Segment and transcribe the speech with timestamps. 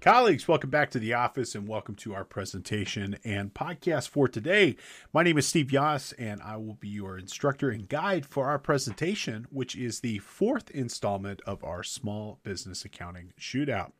[0.00, 4.76] Colleagues, welcome back to the office and welcome to our presentation and podcast for today.
[5.12, 8.58] My name is Steve Yoss and I will be your instructor and guide for our
[8.58, 13.92] presentation, which is the fourth installment of our small business accounting shootout.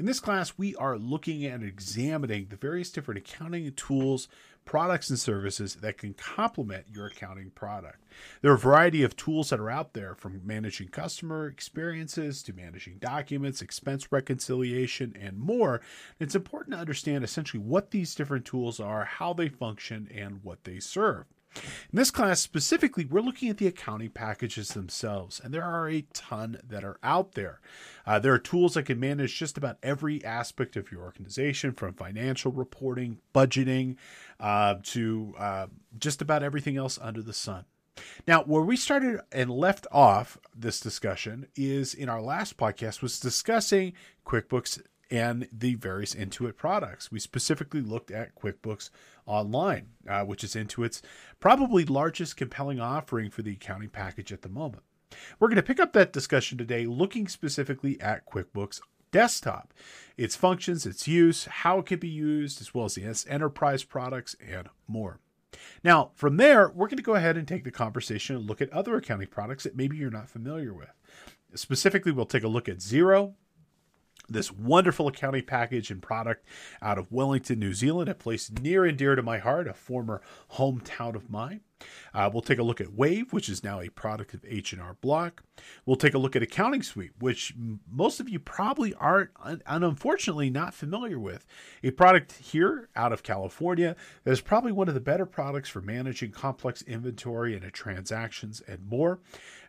[0.00, 4.26] In this class, we are looking at examining the various different accounting tools,
[4.66, 8.04] products, and services that can complement your accounting product.
[8.42, 12.52] There are a variety of tools that are out there from managing customer experiences to
[12.52, 15.80] managing documents, expense reconciliation, and more.
[16.20, 20.64] It's important to understand essentially what these different tools are, how they function, and what
[20.64, 21.24] they serve.
[21.56, 26.02] In this class specifically, we're looking at the accounting packages themselves, and there are a
[26.12, 27.60] ton that are out there.
[28.06, 31.94] Uh, there are tools that can manage just about every aspect of your organization, from
[31.94, 33.96] financial reporting, budgeting,
[34.40, 35.66] uh, to uh,
[35.98, 37.64] just about everything else under the sun.
[38.26, 43.18] Now, where we started and left off this discussion is in our last podcast was
[43.18, 43.94] discussing
[44.26, 47.10] QuickBooks and the various Intuit products.
[47.10, 48.90] We specifically looked at QuickBooks
[49.26, 51.02] Online, uh, which is Intuit's
[51.40, 54.82] probably largest compelling offering for the accounting package at the moment.
[55.38, 58.80] We're going to pick up that discussion today looking specifically at QuickBooks
[59.12, 59.72] Desktop,
[60.16, 64.36] its functions, its use, how it can be used, as well as the enterprise products,
[64.46, 65.20] and more.
[65.82, 68.72] Now, from there, we're going to go ahead and take the conversation and look at
[68.72, 70.90] other accounting products that maybe you're not familiar with.
[71.54, 73.34] Specifically, we'll take a look at Xero,
[74.28, 76.46] this wonderful accounting package and product
[76.82, 80.20] out of Wellington, New Zealand, a place near and dear to my heart, a former
[80.52, 81.60] hometown of mine.
[82.14, 85.42] Uh, we'll take a look at Wave, which is now a product of H&R Block.
[85.84, 87.54] We'll take a look at Accounting Suite, which
[87.90, 89.30] most of you probably aren't,
[89.66, 91.46] unfortunately, not familiar with.
[91.82, 95.80] A product here out of California that is probably one of the better products for
[95.80, 99.20] managing complex inventory and transactions and more,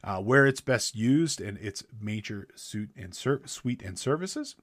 [0.04, 4.56] uh, where it's best used and its major suite and, ser- suite and services.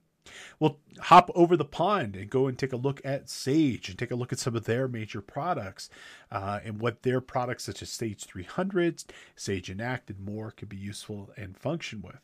[0.58, 4.10] We'll hop over the pond and go and take a look at Sage and take
[4.10, 5.90] a look at some of their major products
[6.30, 9.04] uh, and what their products, such as Sage 300,
[9.36, 12.18] Sage Intacct, and more, could be useful and function with.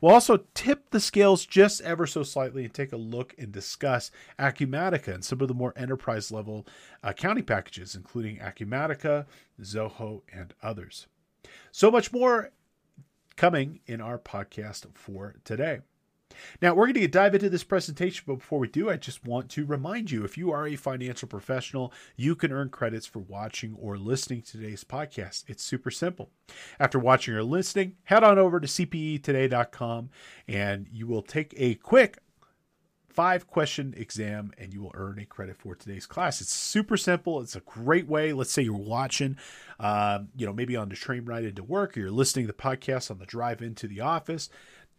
[0.00, 4.10] We'll also tip the scales just ever so slightly and take a look and discuss
[4.38, 6.66] Acumatica and some of the more enterprise level
[7.02, 9.26] accounting packages, including Acumatica,
[9.60, 11.08] Zoho, and others.
[11.72, 12.52] So much more
[13.36, 15.80] coming in our podcast for today.
[16.60, 19.48] Now, we're going to dive into this presentation, but before we do, I just want
[19.50, 23.74] to remind you if you are a financial professional, you can earn credits for watching
[23.78, 25.44] or listening to today's podcast.
[25.48, 26.30] It's super simple.
[26.80, 30.10] After watching or listening, head on over to cpetoday.com
[30.48, 32.18] and you will take a quick
[33.16, 36.42] five question exam and you will earn a credit for today's class.
[36.42, 37.40] It's super simple.
[37.40, 38.34] It's a great way.
[38.34, 39.38] Let's say you're watching,
[39.80, 42.58] um, you know, maybe on the train ride into work or you're listening to the
[42.58, 44.50] podcast on the drive into the office.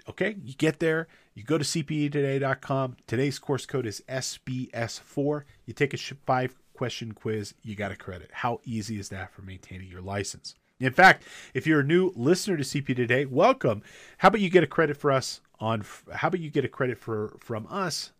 [0.10, 2.98] Okay, you get there, you go to cpetoday.com.
[3.08, 5.44] Today's course code is SBS4.
[5.66, 8.30] You take a five question quiz, you got a credit.
[8.32, 10.56] How easy is that for maintaining your license?
[10.80, 13.82] In fact, if you're a new listener to CP Today, welcome.
[14.20, 15.84] How about you get a credit for us on?
[16.14, 18.12] How about you get a credit for from us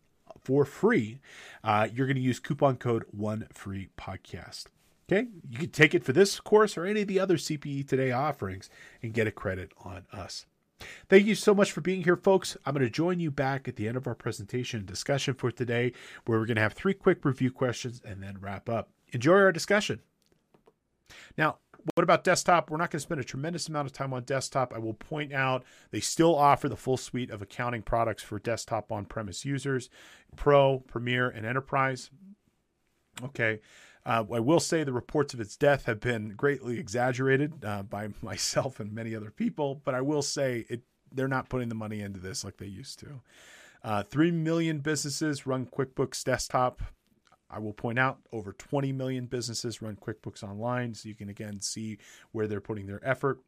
[0.42, 1.20] for free?
[1.64, 4.66] Uh, you're going to use coupon code One Free Podcast.
[5.10, 8.12] Okay, you can take it for this course or any of the other CPE Today
[8.12, 8.70] offerings
[9.02, 10.46] and get a credit on us.
[11.10, 12.58] Thank you so much for being here, folks.
[12.66, 15.52] I'm going to join you back at the end of our presentation and discussion for
[15.52, 15.94] today,
[16.26, 18.90] where we're going to have three quick review questions and then wrap up.
[19.12, 20.02] Enjoy our discussion.
[21.38, 21.58] Now,
[21.94, 22.70] what about desktop?
[22.70, 24.74] We're not going to spend a tremendous amount of time on desktop.
[24.74, 28.92] I will point out they still offer the full suite of accounting products for desktop
[28.92, 29.90] on premise users
[30.36, 32.10] Pro, Premier, and Enterprise.
[33.24, 33.62] Okay.
[34.08, 38.08] Uh, I will say the reports of its death have been greatly exaggerated uh, by
[38.22, 40.82] myself and many other people, but I will say it
[41.12, 43.22] they're not putting the money into this like they used to.
[43.84, 46.82] Uh, Three million businesses run QuickBooks Desktop.
[47.50, 51.62] I will point out over 20 million businesses run QuickBooks Online, so you can again
[51.62, 51.98] see
[52.32, 53.40] where they're putting their effort.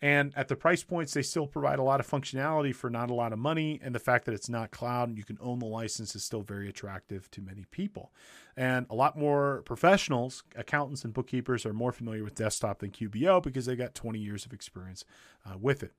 [0.00, 3.14] And at the price points, they still provide a lot of functionality for not a
[3.14, 3.80] lot of money.
[3.82, 6.42] And the fact that it's not cloud and you can own the license is still
[6.42, 8.12] very attractive to many people.
[8.56, 13.42] And a lot more professionals, accountants, and bookkeepers are more familiar with desktop than QBO
[13.42, 15.04] because they got 20 years of experience
[15.44, 15.92] uh, with it.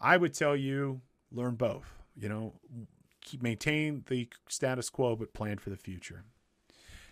[0.00, 1.00] I would tell you
[1.32, 1.94] learn both.
[2.16, 2.52] You know,
[3.22, 6.22] keep maintain the status quo, but plan for the future.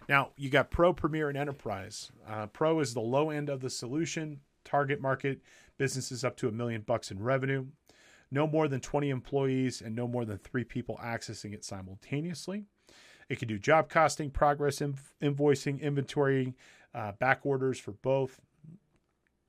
[0.08, 2.12] Now you got Pro, Premier, and Enterprise.
[2.28, 5.40] Uh, Pro is the low end of the solution target market
[5.78, 7.66] businesses up to a million bucks in revenue,
[8.30, 12.64] no more than 20 employees, and no more than three people accessing it simultaneously.
[13.28, 16.54] It can do job costing, progress inv- invoicing, inventory,
[16.94, 18.40] uh, back orders for both.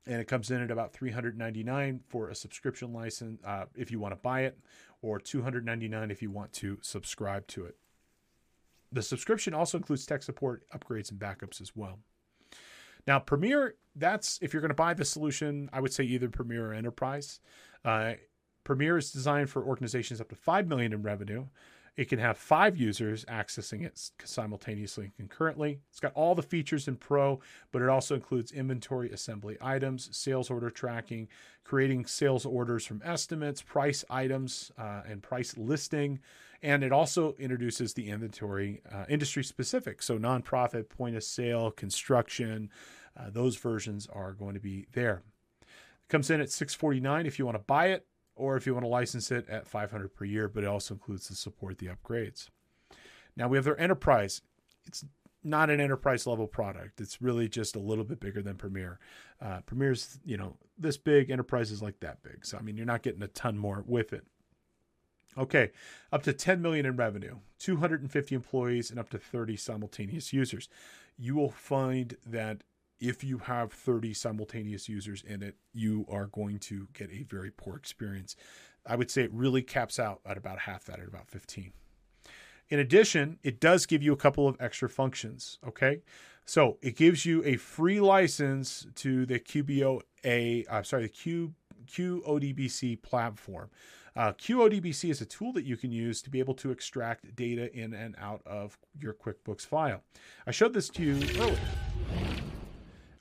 [0.06, 4.12] and it comes in at about 399 for a subscription license uh, if you want
[4.12, 4.58] to buy it
[5.00, 7.76] or 299 if you want to subscribe to it
[8.90, 11.98] the subscription also includes tech support upgrades and backups as well
[13.06, 16.70] now premier that's if you're going to buy the solution i would say either premier
[16.70, 17.40] or enterprise.
[17.84, 18.14] Uh,
[18.64, 21.46] premier is designed for organizations up to 5 million in revenue
[21.96, 25.80] it can have five users accessing it simultaneously and concurrently.
[25.90, 27.40] It's got all the features in Pro,
[27.70, 31.28] but it also includes inventory assembly items, sales order tracking,
[31.64, 36.18] creating sales orders from estimates, price items, uh, and price listing.
[36.62, 40.00] And it also introduces the inventory uh, industry specific.
[40.00, 42.70] So, nonprofit, point of sale, construction,
[43.16, 45.22] uh, those versions are going to be there.
[45.60, 48.84] It comes in at 649 if you want to buy it or if you want
[48.84, 52.48] to license it at 500 per year, but it also includes the support the upgrades.
[53.36, 54.42] Now we have their enterprise.
[54.86, 55.04] It's
[55.44, 57.00] not an enterprise level product.
[57.00, 58.98] It's really just a little bit bigger than Premier.
[59.40, 61.30] Uh, Premier's, you know, this big.
[61.30, 62.44] Enterprise is like that big.
[62.44, 64.24] So I mean, you're not getting a ton more with it.
[65.36, 65.70] Okay,
[66.12, 70.68] up to 10 million in revenue, 250 employees, and up to 30 simultaneous users.
[71.16, 72.64] You will find that
[73.02, 77.50] if you have 30 simultaneous users in it, you are going to get a very
[77.50, 78.36] poor experience.
[78.86, 81.72] I would say it really caps out at about half that, at about 15.
[82.68, 85.58] In addition, it does give you a couple of extra functions.
[85.66, 86.02] Okay.
[86.46, 91.54] So it gives you a free license to the QBOA, I'm sorry, the Q,
[91.86, 93.68] QODBC platform.
[94.14, 97.74] Uh, QODBC is a tool that you can use to be able to extract data
[97.74, 100.02] in and out of your QuickBooks file.
[100.46, 102.51] I showed this to you earlier.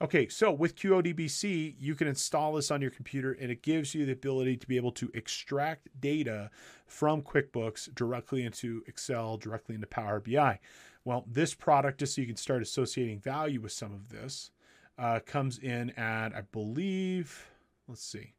[0.01, 4.03] Okay, so with QODBC, you can install this on your computer and it gives you
[4.03, 6.49] the ability to be able to extract data
[6.87, 10.59] from QuickBooks directly into Excel, directly into Power BI.
[11.05, 14.49] Well, this product, just so you can start associating value with some of this,
[14.97, 17.45] uh, comes in at, I believe,
[17.87, 18.33] let's see,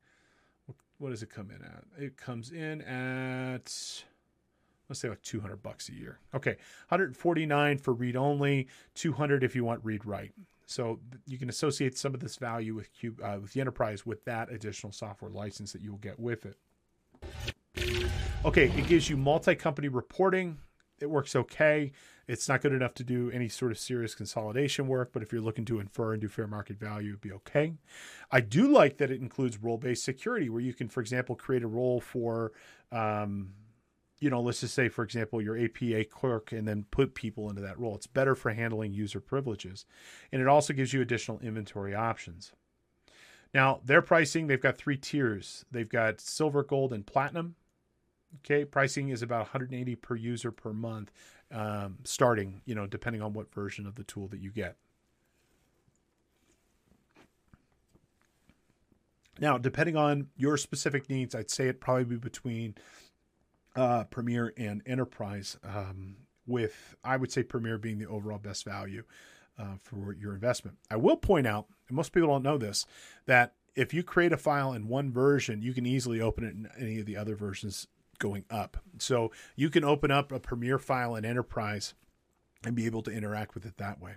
[0.98, 1.84] what does it come in at?
[1.96, 4.02] It comes in at
[4.88, 6.18] let's say like 200 bucks a year.
[6.34, 6.56] Okay,
[6.88, 10.32] 149 for read only, 200 if you want read write.
[10.66, 14.24] So you can associate some of this value with Cube, uh, with the enterprise with
[14.24, 16.56] that additional software license that you will get with it.
[18.44, 20.58] Okay, it gives you multi-company reporting.
[21.00, 21.92] It works okay.
[22.28, 25.42] It's not good enough to do any sort of serious consolidation work, but if you're
[25.42, 27.74] looking to infer and do fair market value, it'd be okay.
[28.30, 31.66] I do like that it includes role-based security, where you can, for example, create a
[31.66, 32.52] role for
[32.92, 33.52] um,
[34.22, 37.60] you know, let's just say, for example, your APA clerk and then put people into
[37.60, 37.96] that role.
[37.96, 39.84] It's better for handling user privileges.
[40.30, 42.52] And it also gives you additional inventory options.
[43.52, 45.64] Now, their pricing, they've got three tiers.
[45.72, 47.56] They've got silver, gold, and platinum.
[48.38, 51.10] Okay, pricing is about 180 per user per month,
[51.50, 54.76] um, starting, you know, depending on what version of the tool that you get.
[59.40, 62.76] Now, depending on your specific needs, I'd say it probably be between
[63.74, 66.16] uh, Premier and Enterprise, um,
[66.46, 69.04] with I would say Premier being the overall best value
[69.58, 70.78] uh, for your investment.
[70.90, 72.86] I will point out, and most people don't know this,
[73.26, 76.68] that if you create a file in one version, you can easily open it in
[76.78, 77.86] any of the other versions
[78.18, 78.76] going up.
[78.98, 81.94] So you can open up a Premier file in Enterprise
[82.64, 84.14] and be able to interact with it that way.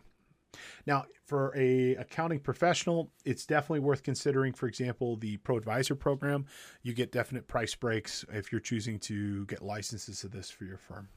[0.86, 4.54] Now, for a accounting professional, it's definitely worth considering.
[4.54, 6.46] For example, the Pro Advisor program,
[6.84, 10.78] you get definite price breaks if you're choosing to get licenses of this for your
[10.78, 11.10] firm.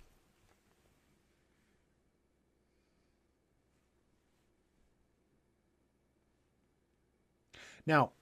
[7.86, 8.12] Now,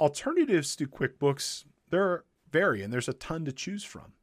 [0.00, 4.14] alternatives to QuickBooks, there are vary and there's a ton to choose from.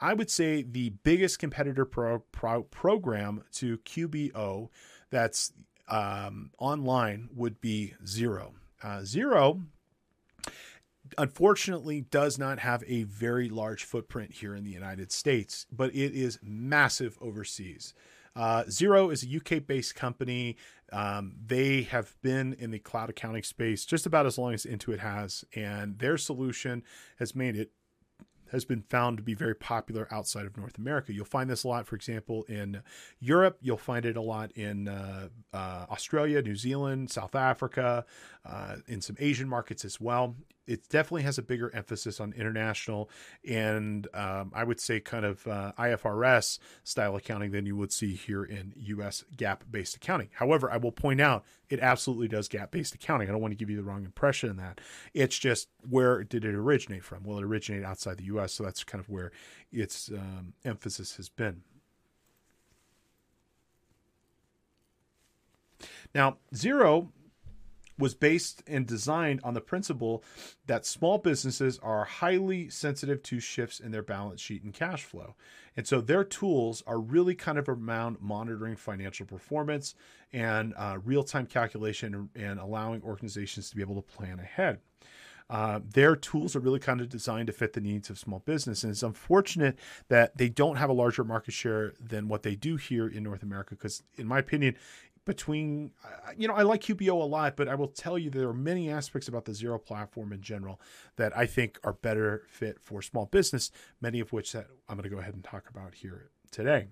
[0.00, 4.68] I would say the biggest competitor pro, pro, program to QBO
[5.10, 5.52] that's
[5.88, 8.52] um, online would be Xero.
[8.82, 9.62] Uh, Xero,
[11.18, 16.12] unfortunately, does not have a very large footprint here in the United States, but it
[16.14, 17.94] is massive overseas.
[18.34, 20.56] Uh, Xero is a UK based company.
[20.92, 24.98] Um, they have been in the cloud accounting space just about as long as Intuit
[24.98, 26.84] has, and their solution
[27.18, 27.70] has made it
[28.52, 31.12] has been found to be very popular outside of North America.
[31.12, 32.82] You'll find this a lot, for example, in
[33.20, 33.58] Europe.
[33.60, 38.04] You'll find it a lot in uh, uh, Australia, New Zealand, South Africa,
[38.46, 40.36] uh, in some Asian markets as well
[40.66, 43.08] it definitely has a bigger emphasis on international
[43.48, 48.14] and um, I would say kind of uh, IFRS style accounting than you would see
[48.14, 50.28] here in US GAAP based accounting.
[50.32, 53.28] However, I will point out it absolutely does GAAP based accounting.
[53.28, 54.80] I don't want to give you the wrong impression in that.
[55.14, 57.24] It's just where did it originate from?
[57.24, 59.32] Well, it originated outside the US, so that's kind of where
[59.72, 61.62] its um, emphasis has been.
[66.14, 67.08] Now, Xero
[67.98, 70.22] was based and designed on the principle
[70.66, 75.34] that small businesses are highly sensitive to shifts in their balance sheet and cash flow.
[75.76, 79.94] And so their tools are really kind of around monitoring financial performance
[80.32, 84.78] and uh, real time calculation and, allowing organizations to be able to plan ahead.
[85.48, 88.82] Uh, their tools are really kind of designed to fit the needs of small business.
[88.82, 92.76] And it's unfortunate that they don't have a larger market share than what they do
[92.76, 93.76] here in North America.
[93.76, 94.74] Because, in my opinion,
[95.26, 95.90] between,
[96.38, 98.88] you know, I like QBO a lot, but I will tell you there are many
[98.88, 100.80] aspects about the Xero platform in general
[101.16, 105.08] that I think are better fit for small business, many of which that I'm going
[105.08, 106.86] to go ahead and talk about here today.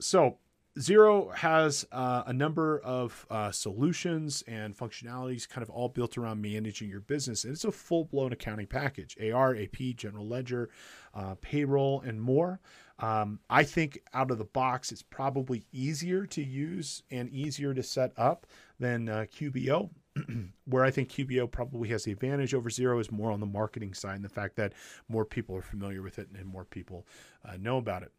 [0.00, 0.38] So,
[0.78, 6.40] Xero has uh, a number of uh, solutions and functionalities kind of all built around
[6.40, 7.44] managing your business.
[7.44, 10.70] And it's a full blown accounting package AR, AP, general ledger,
[11.14, 12.58] uh, payroll, and more.
[12.98, 17.82] Um, I think out of the box, it's probably easier to use and easier to
[17.82, 18.46] set up
[18.78, 19.90] than uh, QBO.
[20.66, 23.94] Where I think QBO probably has the advantage over Xero is more on the marketing
[23.94, 24.74] side and the fact that
[25.08, 27.06] more people are familiar with it and more people
[27.44, 28.12] uh, know about it.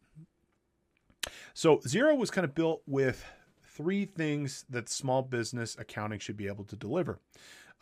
[1.54, 3.24] So Xero was kind of built with
[3.62, 7.20] three things that small business accounting should be able to deliver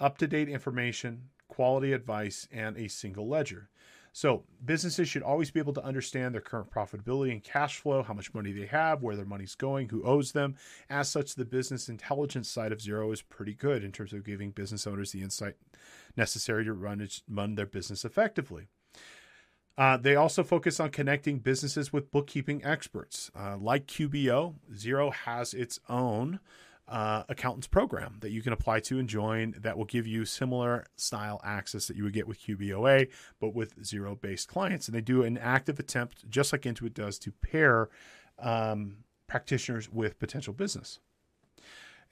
[0.00, 3.68] up to date information, quality advice, and a single ledger.
[4.14, 8.12] So, businesses should always be able to understand their current profitability and cash flow, how
[8.12, 10.56] much money they have, where their money's going, who owes them.
[10.90, 14.50] As such, the business intelligence side of Xero is pretty good in terms of giving
[14.50, 15.54] business owners the insight
[16.14, 18.68] necessary to run, run their business effectively.
[19.78, 23.30] Uh, they also focus on connecting businesses with bookkeeping experts.
[23.34, 26.40] Uh, like QBO, Xero has its own
[26.92, 30.84] uh, accountants program that you can apply to and join that will give you similar
[30.96, 33.08] style access that you would get with QBOA,
[33.40, 34.88] but with Xero based clients.
[34.88, 37.88] And they do an active attempt, just like Intuit does, to pair
[38.38, 41.00] um, practitioners with potential business.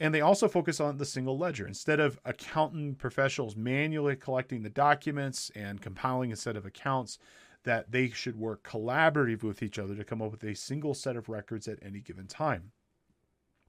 [0.00, 1.66] And they also focus on the single ledger.
[1.66, 7.18] Instead of accountant professionals manually collecting the documents and compiling a set of accounts,
[7.64, 11.16] that they should work collaboratively with each other to come up with a single set
[11.16, 12.72] of records at any given time.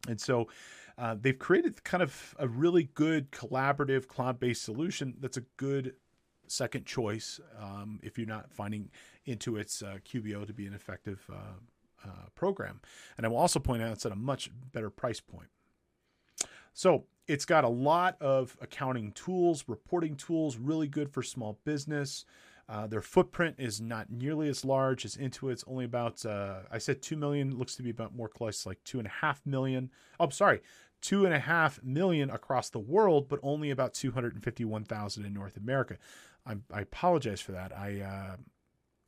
[0.08, 0.48] And so
[0.98, 5.95] uh, they've created kind of a really good collaborative cloud based solution that's a good
[6.48, 8.89] second choice um, if you're not finding
[9.27, 11.36] Intuit's uh, QBO to be an effective uh,
[12.05, 12.81] uh, program.
[13.17, 15.48] And I will also point out it's at a much better price point.
[16.74, 22.25] So it's got a lot of accounting tools, reporting tools, really good for small business.
[22.72, 25.66] Uh, their footprint is not nearly as large as Intuit's.
[25.68, 27.58] Only about uh, I said two million.
[27.58, 29.92] Looks to be about more close, like two and a half million.
[30.22, 30.62] Oh, sorry,
[31.01, 34.86] two and a half million across the world, but only about two hundred and fifty-one
[34.86, 35.98] thousand in North America.
[36.46, 37.78] I, I apologize for that.
[37.78, 38.38] I uh,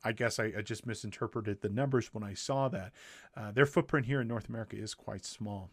[0.04, 2.92] I guess I, I, just misinterpreted the numbers when I saw that.
[3.34, 5.70] Uh, their footprint here in North America is quite small.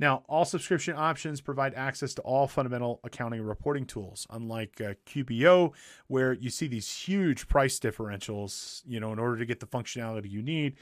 [0.00, 4.94] Now, all subscription options provide access to all fundamental accounting and reporting tools, unlike uh,
[5.06, 5.72] QBO,
[6.06, 8.82] where you see these huge price differentials.
[8.86, 10.76] You know, in order to get the functionality you need,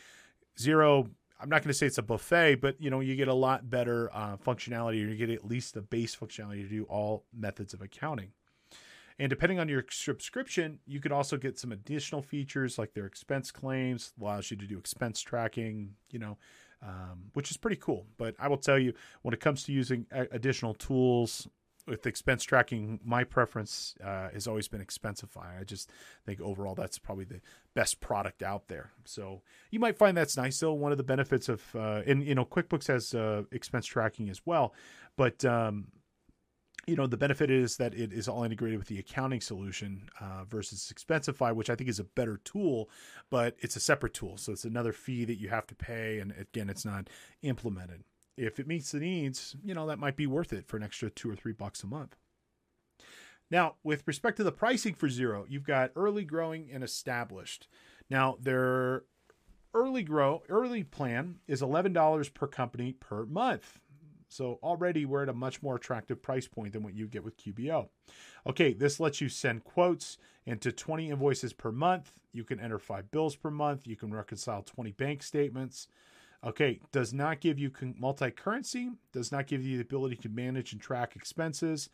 [0.59, 1.09] Xero.
[1.39, 3.69] I'm not going to say it's a buffet, but you know, you get a lot
[3.69, 7.75] better uh, functionality, or you get at least the base functionality to do all methods
[7.75, 8.31] of accounting.
[9.19, 13.51] And depending on your subscription, you could also get some additional features like their expense
[13.51, 16.37] claims, allows you to do expense tracking, you know,
[16.83, 18.07] um, which is pretty cool.
[18.17, 18.93] But I will tell you,
[19.23, 21.49] when it comes to using additional tools
[21.87, 25.61] with expense tracking, my preference uh, has always been Expensify.
[25.61, 25.91] I just
[26.25, 27.41] think overall that's probably the
[27.75, 28.91] best product out there.
[29.05, 30.59] So you might find that's nice.
[30.59, 34.29] Though one of the benefits of, uh, and you know, QuickBooks has uh, expense tracking
[34.29, 34.75] as well,
[35.17, 35.89] but um,
[36.87, 40.45] you know the benefit is that it is all integrated with the accounting solution uh,
[40.45, 42.89] versus expensify which i think is a better tool
[43.31, 44.37] but it's a separate tool.
[44.37, 47.09] So it's another fee that you have to pay and again it's not
[47.43, 48.05] implemented.
[48.37, 51.11] If it meets the needs you know that might be worth it for an extra
[51.11, 52.17] two or three bucks a month.
[53.51, 57.69] Now with respect to the pricing for Xero you've got early growing and established.
[58.11, 59.05] Now their
[59.75, 63.79] early grow early plan is $11 per company per month
[64.29, 67.37] so already we're at a much more attractive price point than what you get with
[67.37, 67.89] QBO.
[68.47, 72.13] Okay, this lets you send quotes into 20 invoices per month.
[72.33, 73.87] You can enter five bills per month.
[73.87, 75.89] You can reconcile 20 bank statements.
[76.45, 80.73] Okay, does not give you multi currency, does not give you the ability to manage
[80.73, 81.89] and track expenses,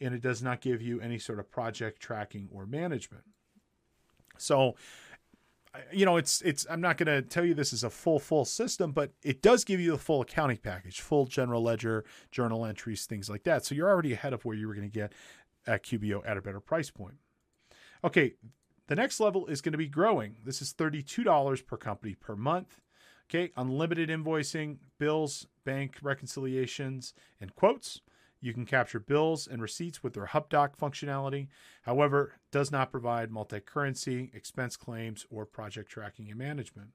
[0.00, 3.24] and it does not give you any sort of project tracking or management.
[4.38, 4.74] So
[5.92, 6.66] you know, it's it's.
[6.68, 9.64] I'm not going to tell you this is a full full system, but it does
[9.64, 13.64] give you the full accounting package, full general ledger, journal entries, things like that.
[13.64, 15.12] So you're already ahead of where you were going to get
[15.66, 17.14] at QBO at a better price point.
[18.04, 18.34] Okay,
[18.88, 20.36] the next level is going to be growing.
[20.44, 22.80] This is $32 per company per month.
[23.30, 28.02] Okay, unlimited invoicing, bills, bank reconciliations, and quotes.
[28.42, 31.46] You can capture bills and receipts with their HubDoc functionality.
[31.82, 36.88] However, does not provide multi-currency, expense claims, or project tracking and management.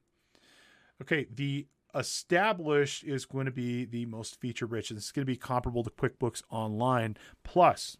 [1.01, 5.31] Okay, the established is going to be the most feature rich, and it's going to
[5.31, 7.15] be comparable to QuickBooks Online.
[7.45, 7.95] Plus,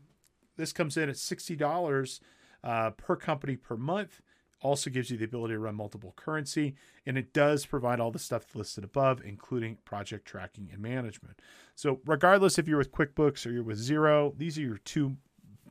[0.58, 2.20] this comes in at $60
[2.66, 4.22] uh, per company per month.
[4.62, 8.18] Also gives you the ability to run multiple currency, and it does provide all the
[8.18, 11.40] stuff listed above, including project tracking and management.
[11.76, 15.18] So, regardless if you're with QuickBooks or you're with Xero, these are your two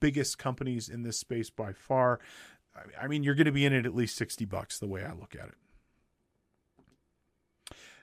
[0.01, 2.21] biggest companies in this space by far.
[3.01, 5.13] I mean, you're going to be in it at least 60 bucks the way I
[5.13, 5.55] look at it.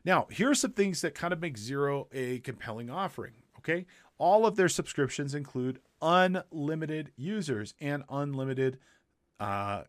[0.05, 3.33] Now, here are some things that kind of make Xero a compelling offering.
[3.59, 3.85] Okay.
[4.17, 8.79] All of their subscriptions include unlimited users and unlimited
[9.39, 9.83] uh,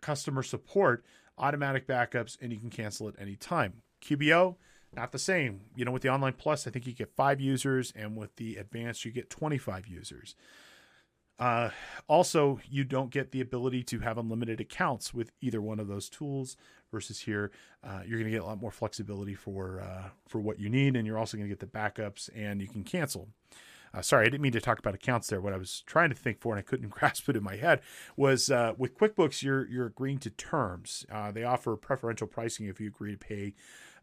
[0.00, 1.04] customer support,
[1.36, 3.82] automatic backups, and you can cancel at any time.
[4.02, 4.56] QBO,
[4.94, 5.62] not the same.
[5.76, 8.56] You know, with the Online Plus, I think you get five users, and with the
[8.56, 10.34] Advanced, you get 25 users.
[11.38, 11.70] Uh,
[12.08, 16.08] also, you don't get the ability to have unlimited accounts with either one of those
[16.08, 16.56] tools.
[16.90, 17.50] Versus here,
[17.84, 20.96] uh, you're going to get a lot more flexibility for uh, for what you need,
[20.96, 23.28] and you're also going to get the backups, and you can cancel.
[23.94, 25.40] Uh, sorry, I didn't mean to talk about accounts there.
[25.40, 27.80] What I was trying to think for, and I couldn't grasp it in my head,
[28.16, 31.06] was uh, with QuickBooks, you're you're agreeing to terms.
[31.10, 33.54] Uh, they offer preferential pricing if you agree to pay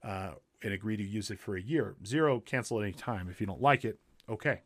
[0.04, 1.96] uh, and agree to use it for a year.
[2.04, 3.30] Xero, cancel at any time.
[3.30, 4.00] If you don't like it,
[4.30, 4.62] okay.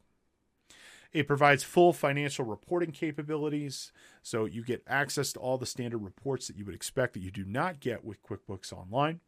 [1.12, 6.46] It provides full financial reporting capabilities, so you get access to all the standard reports
[6.48, 9.20] that you would expect that you do not get with QuickBooks Online.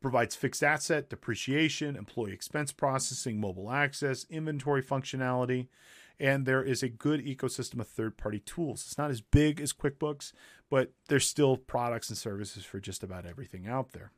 [0.00, 5.68] Provides fixed asset, depreciation, employee expense processing, mobile access, inventory functionality,
[6.20, 8.84] and there is a good ecosystem of third party tools.
[8.86, 10.32] It's not as big as QuickBooks,
[10.70, 14.12] but there's still products and services for just about everything out there.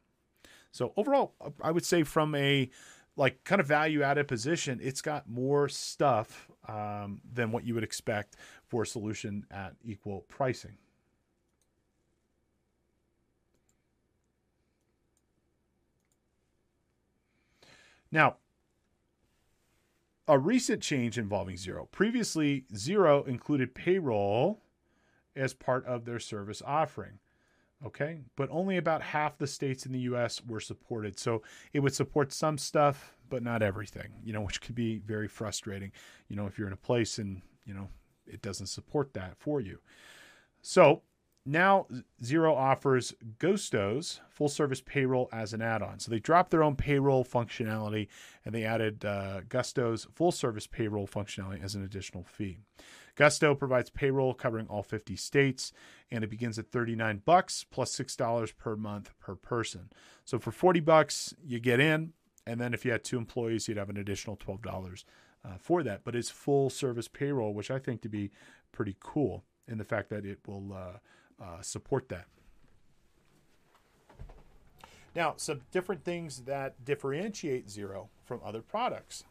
[0.72, 2.70] So overall, I would say from a
[3.16, 7.84] like kind of value added position, it's got more stuff um, than what you would
[7.84, 10.78] expect for a solution at equal pricing.
[18.12, 18.36] Now,
[20.26, 21.90] a recent change involving Xero.
[21.90, 24.60] Previously, Xero included payroll
[25.34, 27.18] as part of their service offering.
[27.84, 31.18] Okay, but only about half the states in the US were supported.
[31.18, 31.42] So
[31.72, 35.90] it would support some stuff, but not everything, you know, which could be very frustrating,
[36.28, 37.88] you know, if you're in a place and, you know,
[38.26, 39.78] it doesn't support that for you.
[40.60, 41.02] So
[41.46, 41.86] now
[42.22, 45.98] Xero offers Gusto's full service payroll as an add on.
[45.98, 48.08] So they dropped their own payroll functionality
[48.44, 52.58] and they added uh, Gusto's full service payroll functionality as an additional fee.
[53.16, 55.72] Gusto provides payroll covering all 50 states
[56.10, 59.90] and it begins at 39 bucks plus $6 per month per person.
[60.24, 62.12] So for 40 bucks, you get in.
[62.46, 65.04] And then if you had two employees, you'd have an additional $12
[65.44, 66.04] uh, for that.
[66.04, 68.30] But it's full service payroll, which I think to be
[68.72, 70.98] pretty cool in the fact that it will uh,
[71.40, 72.26] uh, support that.
[75.14, 79.24] Now, some different things that differentiate Xero from other products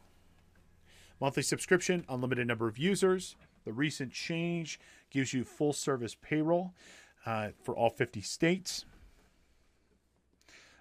[1.20, 3.36] monthly subscription, unlimited number of users.
[3.64, 6.72] The recent change gives you full service payroll
[7.26, 8.86] uh, for all 50 states.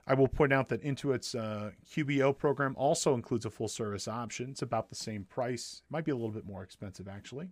[0.08, 4.50] I will point out that Intuit's uh, QBO program also includes a full service option.
[4.52, 7.50] It's about the same price, might be a little bit more expensive actually.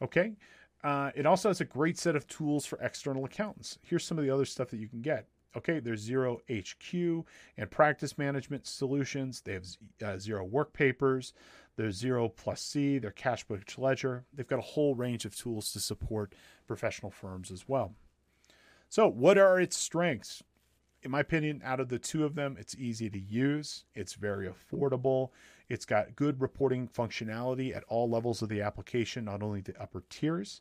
[0.00, 0.36] Okay,
[0.84, 3.78] uh, it also has a great set of tools for external accountants.
[3.82, 5.26] Here's some of the other stuff that you can get.
[5.56, 9.40] Okay, there's Xero HQ and practice management solutions.
[9.40, 9.64] They have
[10.02, 11.32] uh, Xero work papers.
[11.76, 14.24] There's Xero Plus C, their Cashbook Ledger.
[14.34, 16.34] They've got a whole range of tools to support
[16.66, 17.94] professional firms as well.
[18.88, 20.42] So, what are its strengths?
[21.06, 23.84] in my opinion, out of the two of them, it's easy to use.
[23.94, 25.30] It's very affordable.
[25.68, 30.04] It's got good reporting functionality at all levels of the application, not only the upper
[30.08, 30.60] tiers.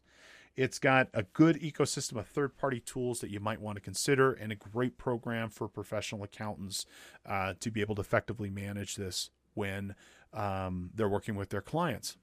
[0.55, 4.31] It's got a good ecosystem of third party tools that you might want to consider
[4.31, 6.85] and a great program for professional accountants
[7.25, 9.95] uh, to be able to effectively manage this when
[10.33, 12.17] um, they're working with their clients.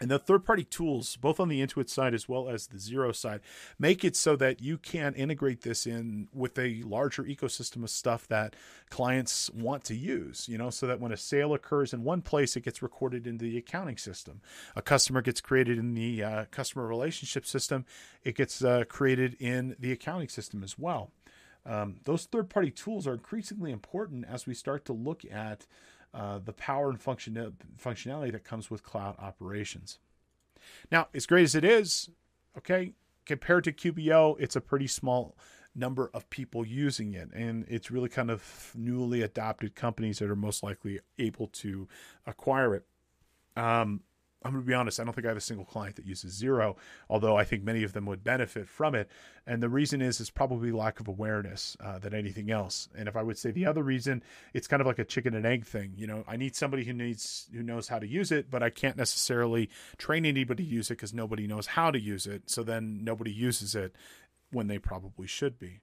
[0.00, 3.14] And the third party tools, both on the Intuit side as well as the Xero
[3.14, 3.40] side,
[3.78, 8.26] make it so that you can integrate this in with a larger ecosystem of stuff
[8.28, 8.56] that
[8.88, 12.56] clients want to use, you know, so that when a sale occurs in one place,
[12.56, 14.40] it gets recorded into the accounting system.
[14.74, 17.84] A customer gets created in the uh, customer relationship system,
[18.24, 21.10] it gets uh, created in the accounting system as well.
[21.66, 25.66] Um, those third party tools are increasingly important as we start to look at
[26.12, 29.98] uh, the power and function- functionality that comes with cloud operations.
[30.90, 32.10] Now, as great as it is,
[32.58, 32.92] okay,
[33.26, 35.36] compared to QBO, it's a pretty small
[35.74, 37.30] number of people using it.
[37.32, 41.88] And it's really kind of newly adopted companies that are most likely able to
[42.26, 42.86] acquire it.
[43.56, 44.02] Um,
[44.42, 46.42] I'm going to be honest, I don't think I have a single client that uses
[46.42, 46.76] Xero,
[47.10, 49.10] although I think many of them would benefit from it.
[49.46, 52.88] And the reason is, is probably lack of awareness uh, than anything else.
[52.96, 54.22] And if I would say the other reason,
[54.54, 55.92] it's kind of like a chicken and egg thing.
[55.94, 58.70] You know, I need somebody who needs, who knows how to use it, but I
[58.70, 62.48] can't necessarily train anybody to use it because nobody knows how to use it.
[62.48, 63.94] So then nobody uses it
[64.52, 65.82] when they probably should be.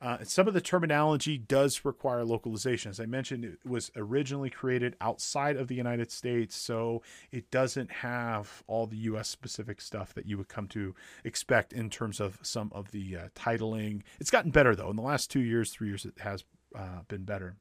[0.00, 2.90] Uh, some of the terminology does require localization.
[2.90, 7.02] As I mentioned, it was originally created outside of the United States, so
[7.32, 9.28] it doesn't have all the U.S.
[9.28, 13.28] specific stuff that you would come to expect in terms of some of the uh,
[13.34, 14.02] titling.
[14.20, 14.90] It's gotten better, though.
[14.90, 16.44] In the last two years, three years, it has
[16.76, 17.56] uh, been better.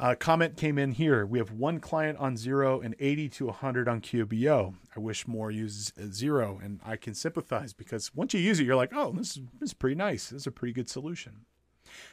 [0.00, 1.26] Uh, comment came in here.
[1.26, 4.74] We have one client on Xero and 80 to 100 on QBO.
[4.94, 8.76] I wish more use Xero, and I can sympathize because once you use it, you're
[8.76, 10.28] like, oh, this is, this is pretty nice.
[10.28, 11.46] This is a pretty good solution.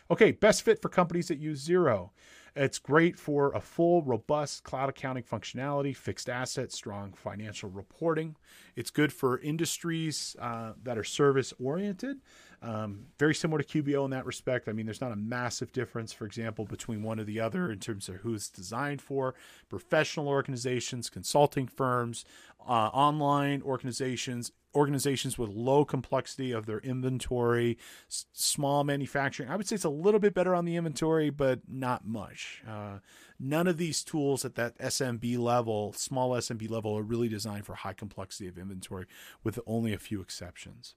[0.09, 2.09] Okay, best fit for companies that use Xero.
[2.55, 8.35] It's great for a full, robust cloud accounting functionality, fixed assets, strong financial reporting.
[8.75, 12.21] It's good for industries uh, that are service oriented.
[12.61, 14.67] Um, very similar to QBO in that respect.
[14.67, 17.79] I mean, there's not a massive difference, for example, between one or the other in
[17.79, 19.35] terms of who it's designed for.
[19.69, 22.25] Professional organizations, consulting firms,
[22.67, 27.77] uh, online organizations, organizations with low complexity of their inventory,
[28.09, 29.49] s- small manufacturing.
[29.49, 32.61] I would say it's a little bit better on the inventory, but not much.
[32.67, 32.99] Uh,
[33.39, 37.75] none of these tools at that SMB level, small SMB level, are really designed for
[37.75, 39.05] high complexity of inventory,
[39.43, 40.95] with only a few exceptions.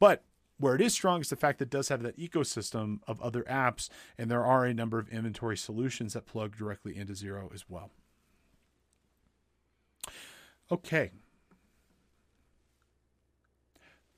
[0.00, 0.24] But
[0.58, 3.44] where it is strong is the fact that it does have that ecosystem of other
[3.44, 7.64] apps, and there are a number of inventory solutions that plug directly into Xero as
[7.68, 7.90] well.
[10.70, 11.12] Okay,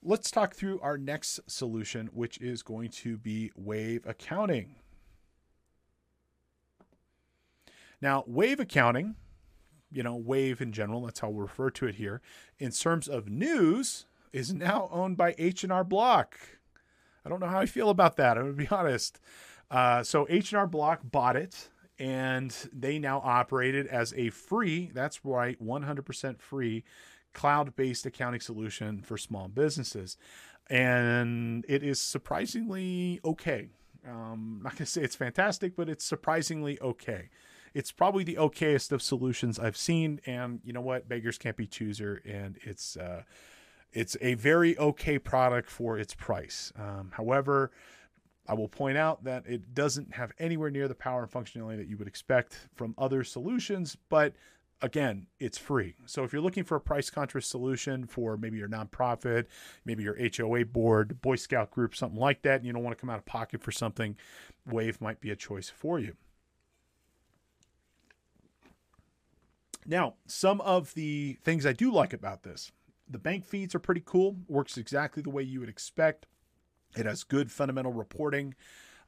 [0.02, 4.74] let's talk through our next solution, which is going to be Wave Accounting.
[8.02, 9.14] Now, Wave Accounting,
[9.92, 12.22] you know, Wave in general, that's how we refer to it here,
[12.58, 16.38] in terms of news, is now owned by H&R Block.
[17.24, 18.36] I don't know how I feel about that.
[18.36, 19.20] I'm going to be honest.
[19.70, 25.24] Uh, so H&R Block bought it, and they now operate it as a free, that's
[25.24, 26.84] right, 100% free
[27.32, 30.16] cloud based accounting solution for small businesses.
[30.68, 33.70] And it is surprisingly okay.
[34.08, 37.28] Um, I'm not going to say it's fantastic, but it's surprisingly okay.
[37.74, 40.20] It's probably the okayest of solutions I've seen.
[40.26, 41.08] And you know what?
[41.08, 42.22] Beggars can't be chooser.
[42.26, 43.22] And it's, uh,
[43.92, 46.72] it's a very okay product for its price.
[46.78, 47.70] Um, however,
[48.46, 51.88] I will point out that it doesn't have anywhere near the power and functionality that
[51.88, 54.34] you would expect from other solutions, but
[54.82, 55.94] again, it's free.
[56.06, 59.46] So if you're looking for a price conscious solution for maybe your nonprofit,
[59.84, 63.00] maybe your HOA board, Boy Scout group, something like that, and you don't want to
[63.00, 64.16] come out of pocket for something,
[64.66, 66.16] Wave might be a choice for you.
[69.86, 72.70] Now, some of the things I do like about this
[73.10, 76.26] the bank feeds are pretty cool, works exactly the way you would expect.
[76.96, 78.54] It has good fundamental reporting.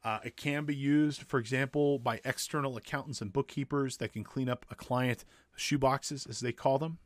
[0.04, 4.48] Uh, it can be used, for example, by external accountants and bookkeepers that can clean
[4.48, 5.24] up a client
[5.56, 6.98] shoeboxes, as they call them.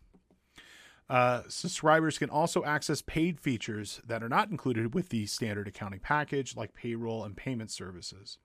[1.09, 6.01] Uh, subscribers can also access paid features that are not included with the standard accounting
[6.01, 8.39] package, like payroll and payment services.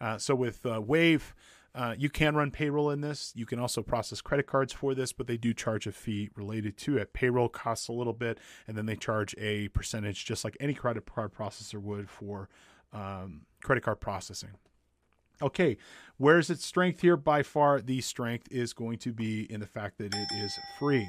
[0.00, 1.34] Uh, so with uh, Wave,
[1.78, 3.32] uh, you can run payroll in this.
[3.36, 6.76] You can also process credit cards for this, but they do charge a fee related
[6.78, 7.12] to it.
[7.12, 11.06] Payroll costs a little bit, and then they charge a percentage, just like any credit
[11.06, 12.48] card processor would for
[12.92, 14.50] um, credit card processing.
[15.40, 15.76] Okay,
[16.16, 17.16] where's its strength here?
[17.16, 21.08] By far, the strength is going to be in the fact that it is free.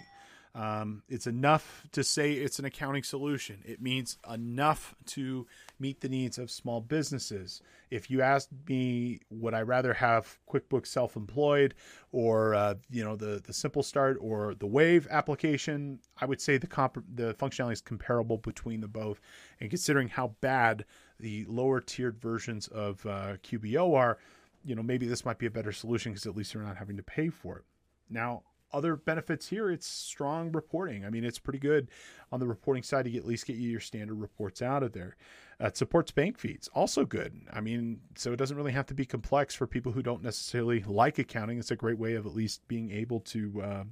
[0.55, 3.61] Um, it's enough to say it's an accounting solution.
[3.65, 5.45] It means enough to
[5.79, 7.61] meet the needs of small businesses.
[7.91, 11.75] If you ask me, would I rather have QuickBooks Self-Employed
[12.11, 15.99] or uh, you know the the Simple Start or the Wave application?
[16.19, 19.21] I would say the comp- the functionality is comparable between the both.
[19.59, 20.85] And considering how bad
[21.19, 24.17] the lower tiered versions of uh, QBO are,
[24.65, 26.97] you know maybe this might be a better solution because at least you're not having
[26.97, 27.65] to pay for it.
[28.09, 31.05] Now, other benefits here, it's strong reporting.
[31.05, 31.89] I mean, it's pretty good
[32.31, 35.15] on the reporting side to at least get you your standard reports out of there.
[35.61, 37.41] Uh, it supports bank feeds, also good.
[37.51, 40.83] I mean, so it doesn't really have to be complex for people who don't necessarily
[40.83, 41.59] like accounting.
[41.59, 43.83] It's a great way of at least being able to uh,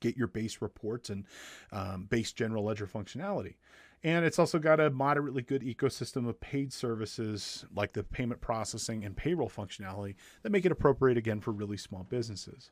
[0.00, 1.24] get your base reports and
[1.72, 3.54] um, base general ledger functionality.
[4.02, 9.02] And it's also got a moderately good ecosystem of paid services like the payment processing
[9.02, 12.70] and payroll functionality that make it appropriate again for really small businesses.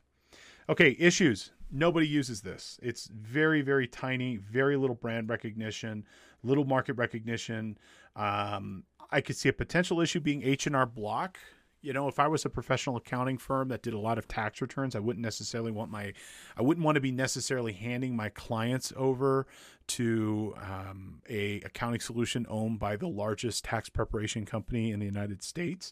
[0.69, 1.51] Okay, issues.
[1.71, 2.79] Nobody uses this.
[2.81, 6.05] It's very, very tiny, very little brand recognition,
[6.43, 7.77] little market recognition.
[8.15, 11.37] Um, I could see a potential issue being H and R Block.
[11.81, 14.61] You know, if I was a professional accounting firm that did a lot of tax
[14.61, 16.13] returns, I wouldn't necessarily want my,
[16.55, 19.47] I wouldn't want to be necessarily handing my clients over
[19.87, 25.43] to um, a accounting solution owned by the largest tax preparation company in the United
[25.43, 25.91] States.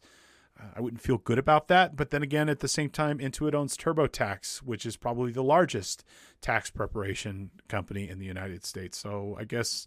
[0.76, 1.96] I wouldn't feel good about that.
[1.96, 6.04] But then again, at the same time, Intuit owns TurboTax, which is probably the largest
[6.42, 8.98] tax preparation company in the United States.
[8.98, 9.86] So I guess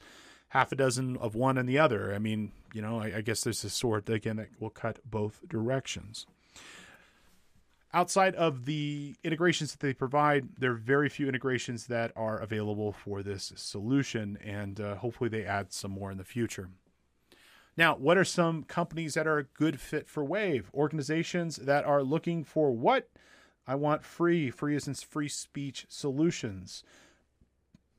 [0.49, 2.15] half a dozen of one and the other.
[2.15, 5.41] I mean, you know, I, I guess there's a sword again that will cut both
[5.49, 6.27] directions.
[7.93, 12.93] Outside of the integrations that they provide, there are very few integrations that are available
[12.93, 16.71] for this solution, and uh, hopefully they add some more in the future.
[17.77, 20.71] Now, what are some companies that are a good fit for Wave?
[20.73, 23.11] Organizations that are looking for what?
[23.67, 26.85] I want free, free as in free speech solutions.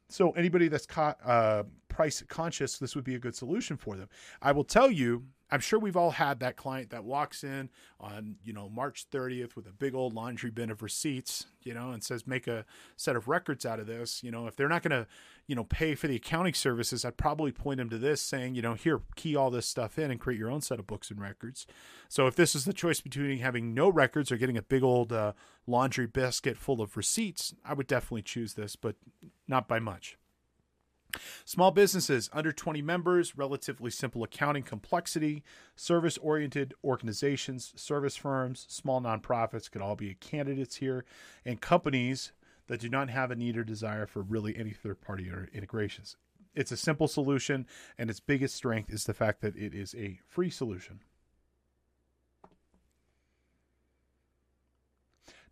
[0.07, 4.07] So anybody that's caught, uh, price conscious, this would be a good solution for them.
[4.41, 8.37] I will tell you, I'm sure we've all had that client that walks in on,
[8.43, 12.03] you know, March 30th with a big old laundry bin of receipts, you know, and
[12.03, 12.65] says, make a
[12.97, 14.23] set of records out of this.
[14.23, 15.07] You know, if they're not going to,
[15.45, 18.63] you know, pay for the accounting services, I'd probably point them to this saying, you
[18.63, 21.21] know, here, key all this stuff in and create your own set of books and
[21.21, 21.67] records.
[22.09, 25.13] So if this is the choice between having no records or getting a big old
[25.13, 25.33] uh,
[25.67, 28.95] laundry basket full of receipts, I would definitely choose this, but
[29.47, 30.17] not by much.
[31.45, 35.43] Small businesses under 20 members, relatively simple accounting complexity,
[35.75, 41.05] service oriented organizations, service firms, small nonprofits could all be candidates here,
[41.45, 42.31] and companies
[42.67, 46.17] that do not have a need or desire for really any third party integrations.
[46.55, 50.19] It's a simple solution, and its biggest strength is the fact that it is a
[50.25, 51.01] free solution.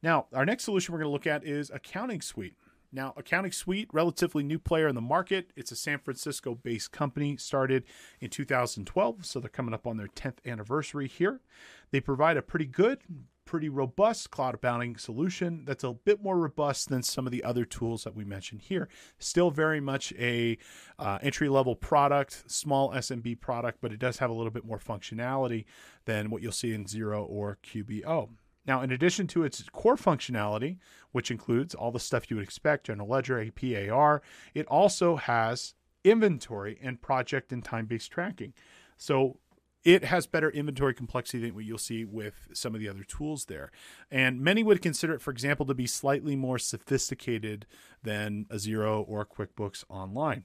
[0.02, 2.56] Now, our next solution we're going to look at is Accounting Suite.
[2.95, 5.51] Now, Accounting Suite, relatively new player in the market.
[5.56, 7.86] It's a San Francisco based company, started
[8.21, 11.41] in 2012, so they're coming up on their 10th anniversary here.
[11.89, 12.99] They provide a pretty good,
[13.45, 17.65] pretty robust cloud accounting solution that's a bit more robust than some of the other
[17.65, 18.88] tools that we mentioned here.
[19.17, 20.60] Still very much a
[20.99, 24.79] uh, entry level product, small SMB product, but it does have a little bit more
[24.79, 25.65] functionality
[26.06, 28.29] than what you'll see in Xero or QBO.
[28.65, 30.78] Now, in addition to its core functionality,
[31.12, 35.73] which includes all the stuff you would expect general ledger, AP, it also has
[36.04, 38.54] inventory and project and time based tracking.
[38.97, 39.38] So
[39.84, 43.45] it has better inventory complexity than what you'll see with some of the other tools
[43.45, 43.69] there.
[44.10, 47.65] And many would consider it, for example, to be slightly more sophisticated
[48.02, 50.43] than a Xero or QuickBooks Online.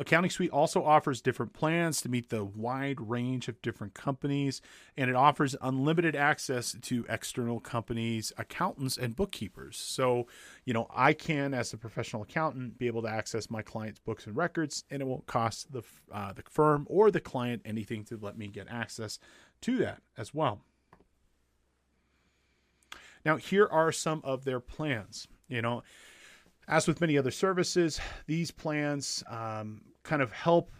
[0.00, 4.62] Accounting Suite also offers different plans to meet the wide range of different companies,
[4.96, 9.76] and it offers unlimited access to external companies, accountants, and bookkeepers.
[9.76, 10.28] So,
[10.64, 14.26] you know, I can, as a professional accountant, be able to access my client's books
[14.28, 15.82] and records, and it won't cost the
[16.12, 19.18] uh, the firm or the client anything to let me get access
[19.62, 20.60] to that as well.
[23.24, 25.26] Now, here are some of their plans.
[25.48, 25.82] You know,
[26.68, 30.70] as with many other services, these plans um, kind of help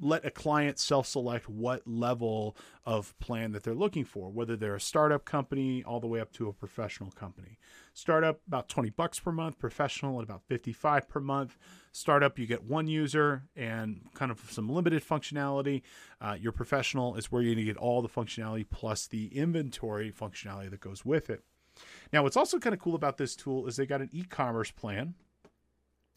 [0.00, 4.74] let a client self select what level of plan that they're looking for, whether they're
[4.74, 7.58] a startup company all the way up to a professional company.
[7.94, 11.56] Startup, about 20 bucks per month, professional at about 55 per month.
[11.92, 15.82] Startup, you get one user and kind of some limited functionality.
[16.20, 20.12] Uh, your professional is where you're going to get all the functionality plus the inventory
[20.12, 21.42] functionality that goes with it.
[22.12, 25.14] Now, what's also kind of cool about this tool is they got an e-commerce plan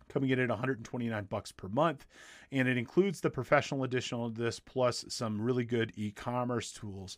[0.07, 2.05] coming in at 129 bucks per month
[2.51, 7.17] and it includes the professional edition of this plus some really good e-commerce tools.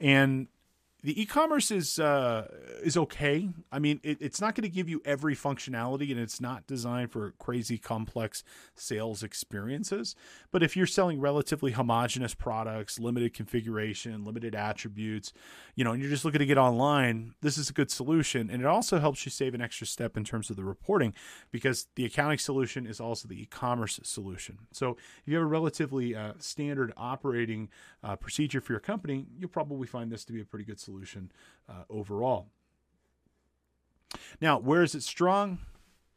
[0.00, 0.48] And
[1.04, 2.46] the e-commerce is uh,
[2.84, 3.48] is okay.
[3.72, 7.10] I mean, it, it's not going to give you every functionality, and it's not designed
[7.10, 8.44] for crazy complex
[8.76, 10.14] sales experiences.
[10.52, 15.32] But if you're selling relatively homogenous products, limited configuration, limited attributes,
[15.74, 18.48] you know, and you're just looking to get online, this is a good solution.
[18.48, 21.14] And it also helps you save an extra step in terms of the reporting
[21.50, 24.58] because the accounting solution is also the e-commerce solution.
[24.70, 27.70] So if you have a relatively uh, standard operating
[28.04, 30.91] uh, procedure for your company, you'll probably find this to be a pretty good solution
[30.92, 31.32] solution
[31.68, 32.48] uh, overall.
[34.40, 35.58] Now, where is it strong?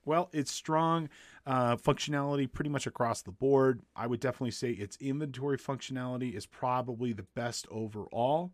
[0.04, 1.10] Well, it's strong
[1.48, 3.82] uh, functionality pretty much across the board.
[3.96, 8.52] I would definitely say its inventory functionality is probably the best overall.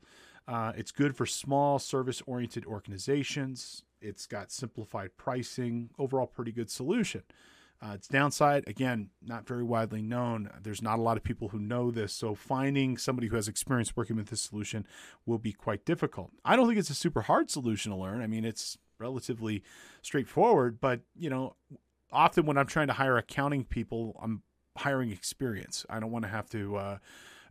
[0.47, 3.83] Uh, it's good for small service oriented organizations.
[4.01, 5.89] It's got simplified pricing.
[5.99, 7.23] Overall, pretty good solution.
[7.83, 10.49] Uh, its downside, again, not very widely known.
[10.61, 13.95] There's not a lot of people who know this, so finding somebody who has experience
[13.95, 14.85] working with this solution
[15.25, 16.31] will be quite difficult.
[16.45, 18.21] I don't think it's a super hard solution to learn.
[18.21, 19.63] I mean, it's relatively
[20.01, 20.79] straightforward.
[20.79, 21.55] But you know,
[22.11, 24.43] often when I'm trying to hire accounting people, I'm
[24.77, 25.85] hiring experience.
[25.89, 26.75] I don't want to have to.
[26.75, 26.97] Uh,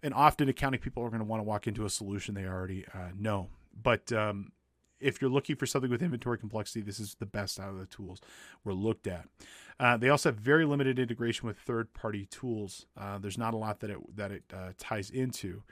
[0.02, 2.86] and often accounting people are going to want to walk into a solution they already
[2.94, 3.48] uh, know.
[3.82, 4.52] But um,
[5.00, 7.86] if you're looking for something with inventory complexity, this is the best out of the
[7.86, 8.20] tools
[8.64, 9.26] we're looked at.
[9.78, 12.86] Uh, they also have very limited integration with third-party tools.
[12.96, 15.62] Uh, there's not a lot that it that it uh, ties into.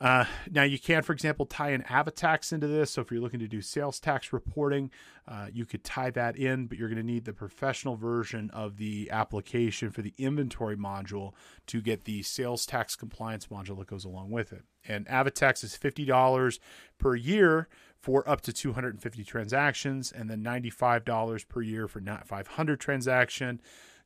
[0.00, 2.90] Uh, now you can, for example, tie an Avatax into this.
[2.92, 4.90] So if you're looking to do sales tax reporting,
[5.28, 8.78] uh, you could tie that in, but you're going to need the professional version of
[8.78, 11.34] the application for the inventory module
[11.66, 14.62] to get the sales tax compliance module that goes along with it.
[14.88, 16.58] And Avatax is $50
[16.98, 17.68] per year
[18.00, 23.60] for up to 250 transactions, and then $95 per year for not 500 transaction.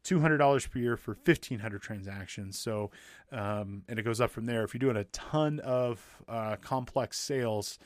[0.05, 2.59] $200 per year for 1500 transactions.
[2.59, 2.91] So
[3.33, 4.63] um, and it goes up from there.
[4.63, 7.79] If you're doing a ton of uh, complex sales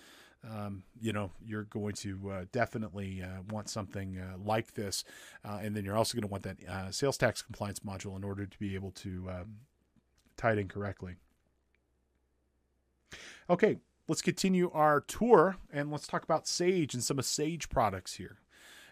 [0.48, 5.04] um, you know you're going to uh, definitely uh, want something uh, like this.
[5.44, 8.24] Uh, and then you're also going to want that uh, sales tax compliance module in
[8.24, 9.56] order to be able to um,
[10.36, 11.16] tie it in correctly.
[13.50, 18.14] Okay let's continue our tour and let's talk about sage and some of sage products
[18.14, 18.38] here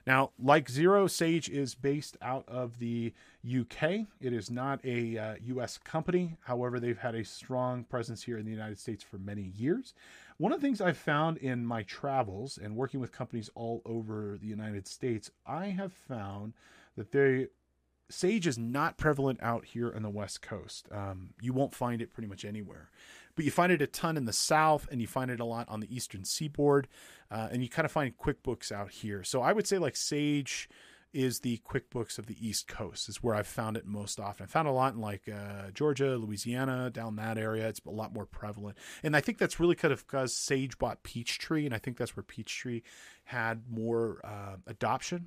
[0.06, 3.12] now, like Xero, Sage is based out of the
[3.44, 4.06] UK.
[4.20, 6.36] It is not a uh, US company.
[6.42, 9.94] However, they've had a strong presence here in the United States for many years.
[10.38, 14.38] One of the things I've found in my travels and working with companies all over
[14.40, 16.52] the United States, I have found
[16.96, 17.48] that they
[18.08, 22.12] sage is not prevalent out here on the west coast um, you won't find it
[22.12, 22.88] pretty much anywhere
[23.36, 25.68] but you find it a ton in the south and you find it a lot
[25.68, 26.88] on the eastern seaboard
[27.30, 29.22] uh, and you kind of find quickbooks out here.
[29.22, 30.68] So i would say like sage
[31.12, 34.44] is the quickbooks of the east coast is where i've found it most often.
[34.44, 37.68] I found a lot in like uh, georgia louisiana down that area.
[37.68, 38.76] It's a lot more prevalent.
[39.02, 42.16] And i think that's really kind of because sage bought peachtree and i think that's
[42.16, 42.82] where peachtree
[43.24, 45.26] had more uh, adoption.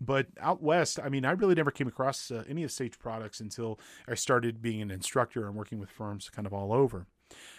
[0.00, 3.40] But out west, I mean, I really never came across uh, any of Sage products
[3.40, 7.06] until I started being an instructor and working with firms kind of all over.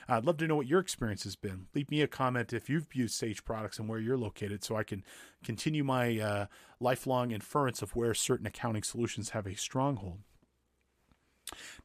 [0.09, 1.67] I'd love to know what your experience has been.
[1.75, 4.83] Leave me a comment if you've used Sage products and where you're located so I
[4.83, 5.03] can
[5.43, 6.45] continue my uh,
[6.79, 10.19] lifelong inference of where certain accounting solutions have a stronghold.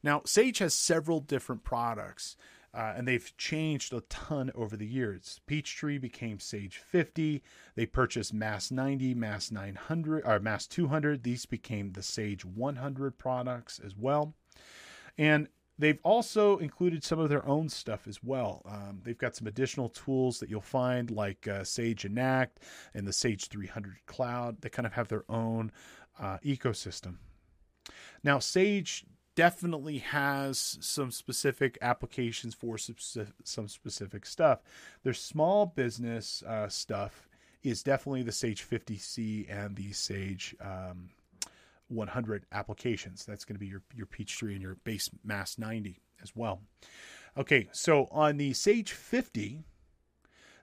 [0.03, 2.35] Now, Sage has several different products.
[2.73, 5.39] Uh, and they've changed a ton over the years.
[5.47, 7.41] Peachtree became Sage 50.
[7.75, 11.23] They purchased MAS 90, MAS 900, or MAS 200.
[11.23, 14.35] These became the Sage 100 products as well.
[15.17, 18.61] And they've also included some of their own stuff as well.
[18.65, 22.57] Um, they've got some additional tools that you'll find, like uh, Sage Intacct
[22.93, 24.61] and the Sage 300 Cloud.
[24.61, 25.71] They kind of have their own
[26.19, 27.15] uh, ecosystem.
[28.23, 34.61] Now, Sage definitely has some specific applications for some specific stuff.
[35.03, 37.27] Their small business uh, stuff
[37.63, 41.09] is definitely the Sage 50C and the Sage um,
[41.89, 43.25] 100 applications.
[43.25, 46.61] That's going to be your, your Peachtree and your base MAS 90 as well.
[47.37, 49.63] Okay, so on the Sage 50,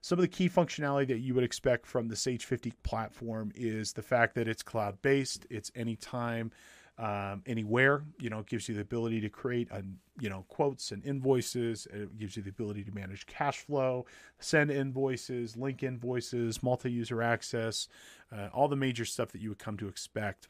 [0.01, 3.93] some of the key functionality that you would expect from the Sage 50 platform is
[3.93, 6.51] the fact that it's cloud based, it's anytime
[6.99, 8.03] um, anywhere.
[8.19, 9.83] You know, it gives you the ability to create, a,
[10.21, 11.87] you know, quotes and invoices.
[11.93, 14.07] It gives you the ability to manage cash flow,
[14.39, 17.89] send invoices, link invoices, multi-user access,
[18.31, 20.49] uh, all the major stuff that you would come to expect.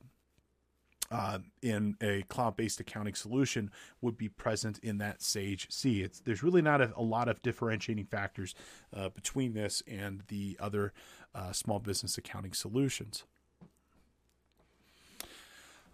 [1.13, 3.71] Uh, in a cloud-based accounting solution
[4.01, 6.01] would be present in that Sage C.
[6.01, 8.55] It's there's really not a, a lot of differentiating factors
[8.97, 10.95] uh, between this and the other
[11.35, 13.25] uh, small business accounting solutions.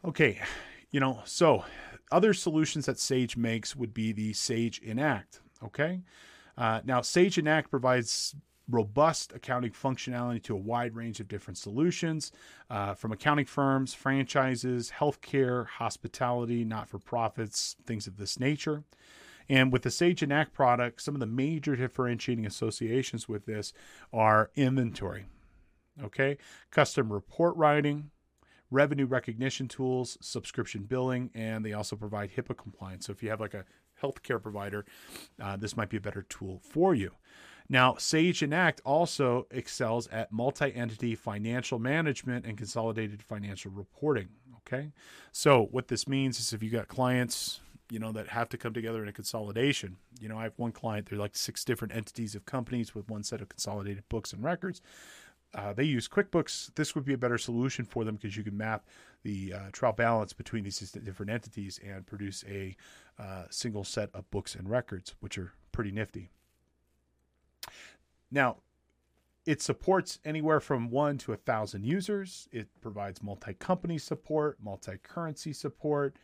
[0.05, 0.41] Okay,
[0.93, 1.65] you know, so
[2.13, 5.41] other solutions that Sage makes would be the Sage Intacct.
[5.65, 6.03] Okay,
[6.57, 8.37] uh, now Sage Intacct provides
[8.69, 12.33] robust accounting functionality to a wide range of different solutions
[12.69, 18.85] uh, from accounting firms, franchises, healthcare, hospitality, not for profits, things of this nature.
[19.49, 23.73] And with the Sage Intacct product, some of the major differentiating associations with this
[24.13, 25.25] are inventory,
[26.03, 26.37] okay,
[26.71, 28.11] custom report writing,
[28.71, 33.07] revenue recognition tools, subscription billing, and they also provide HIPAA compliance.
[33.07, 33.65] So if you have like a
[34.03, 34.85] healthcare provider,
[35.41, 37.13] uh, this might be a better tool for you.
[37.69, 44.29] Now, Sage Intacct also excels at multi entity financial management and consolidated financial reporting.
[44.59, 44.93] Okay.
[45.33, 47.61] So, what this means is if you got clients,
[47.91, 50.73] you know, that have to come together in a consolidation, you know, I have one
[50.73, 54.43] client, they're like six different entities of companies with one set of consolidated books and
[54.43, 54.83] records
[55.55, 56.75] uh, they use QuickBooks.
[56.75, 58.87] This would be a better solution for them because you can map
[59.23, 62.77] the uh, trial balance between these different entities and produce a
[63.19, 66.31] uh, single set of books and records, which are pretty nifty.
[68.31, 68.59] Now,
[69.47, 72.49] it supports anywhere from one to a thousand users.
[72.53, 76.17] It provides multi-company support, multi-currency support,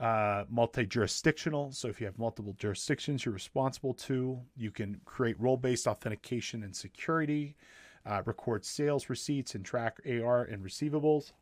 [0.00, 1.72] uh, multi-jurisdictional.
[1.72, 6.74] So if you have multiple jurisdictions you're responsible to, you can create role-based authentication and
[6.74, 7.54] security,
[8.06, 11.32] uh, record sales receipts, and track AR and receivables.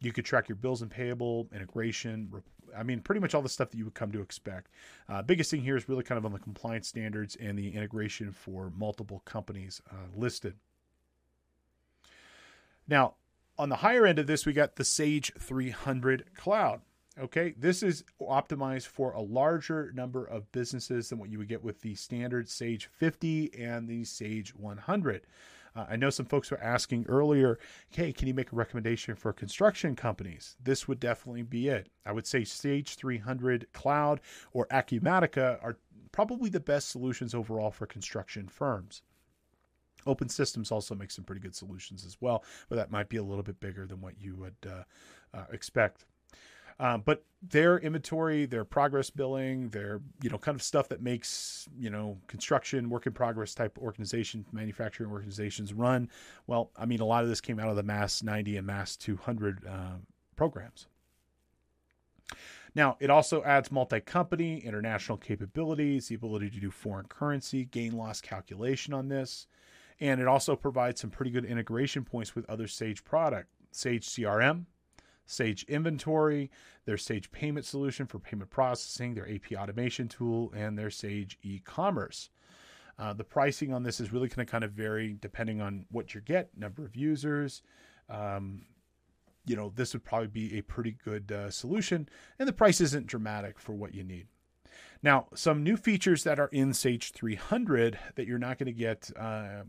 [0.00, 2.28] You could track your bills and payable integration,
[2.76, 4.70] I mean, pretty much all the stuff that you would come to expect.
[5.08, 8.32] Uh, biggest thing here is really kind of on the compliance standards and the integration
[8.32, 10.54] for multiple companies uh, listed.
[12.88, 13.14] Now,
[13.58, 16.80] on the higher end of this, we got the Sage 300 Cloud.
[17.20, 21.62] Okay, this is optimized for a larger number of businesses than what you would get
[21.62, 25.26] with the standard Sage 50 and the Sage 100.
[25.74, 27.58] Uh, I know some folks were asking earlier,
[27.88, 30.56] hey, can you make a recommendation for construction companies?
[30.62, 31.88] This would definitely be it.
[32.04, 34.20] I would say Sage 300 Cloud
[34.52, 35.78] or Acumatica are
[36.10, 39.02] probably the best solutions overall for construction firms.
[40.06, 43.22] Open Systems also makes some pretty good solutions as well, but that might be a
[43.22, 44.82] little bit bigger than what you would uh,
[45.36, 46.06] uh, expect.
[46.78, 51.68] Um, but their inventory, their progress billing, their you know kind of stuff that makes
[51.78, 56.08] you know construction work in progress type organization, manufacturing organizations run.
[56.46, 58.96] Well, I mean a lot of this came out of the MAS 90 and MAS
[58.96, 59.72] 200 uh,
[60.36, 60.86] programs.
[62.74, 67.96] Now, it also adds multi company, international capabilities, the ability to do foreign currency, gain
[67.96, 69.46] loss calculation on this.
[70.00, 74.64] And it also provides some pretty good integration points with other Sage product, Sage CRM,
[75.32, 76.50] Sage Inventory,
[76.84, 82.30] their Sage Payment Solution for payment processing, their AP automation tool, and their Sage e-commerce.
[82.98, 86.14] Uh, the pricing on this is really going to kind of vary depending on what
[86.14, 87.62] you get, number of users.
[88.10, 88.66] Um,
[89.46, 92.08] you know, this would probably be a pretty good uh, solution,
[92.38, 94.26] and the price isn't dramatic for what you need.
[95.02, 99.10] Now, some new features that are in Sage 300 that you're not going to get
[99.18, 99.62] uh,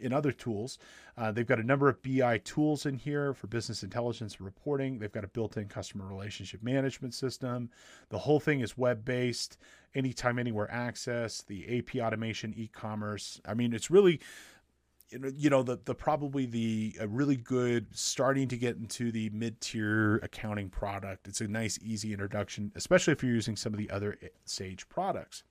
[0.00, 0.78] in other tools.
[1.16, 4.98] Uh, they've got a number of BI tools in here for business intelligence reporting.
[4.98, 7.70] They've got a built in customer relationship management system.
[8.08, 9.58] The whole thing is web based,
[9.94, 13.40] anytime, anywhere access, the AP automation, e commerce.
[13.46, 14.20] I mean, it's really
[15.36, 20.16] you know the the probably the really good starting to get into the mid tier
[20.16, 21.28] accounting product.
[21.28, 25.44] It's a nice easy introduction, especially if you're using some of the other Sage products.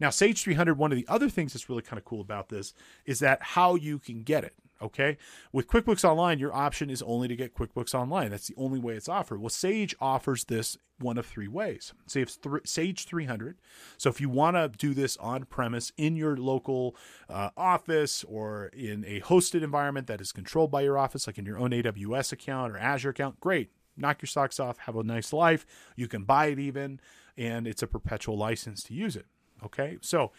[0.00, 2.72] Now, Sage 300, one of the other things that's really kind of cool about this
[3.04, 4.54] is that how you can get it.
[4.80, 5.16] Okay.
[5.52, 8.30] With QuickBooks Online, your option is only to get QuickBooks Online.
[8.30, 9.40] That's the only way it's offered.
[9.40, 11.92] Well, Sage offers this one of three ways.
[12.06, 13.58] Say it's th- Sage 300.
[13.96, 16.94] So if you want to do this on premise in your local
[17.28, 21.46] uh, office or in a hosted environment that is controlled by your office, like in
[21.46, 23.70] your own AWS account or Azure account, great.
[23.96, 25.66] Knock your socks off, have a nice life.
[25.96, 27.00] You can buy it even,
[27.36, 29.26] and it's a perpetual license to use it.
[29.64, 30.32] Okay, so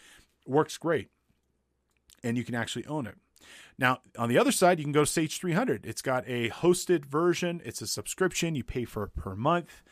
[0.46, 1.08] works great,
[2.22, 3.16] and you can actually own it.
[3.78, 5.86] Now, on the other side, you can go to Sage 300.
[5.86, 7.62] It's got a hosted version.
[7.64, 8.54] It's a subscription.
[8.54, 9.82] You pay for it per month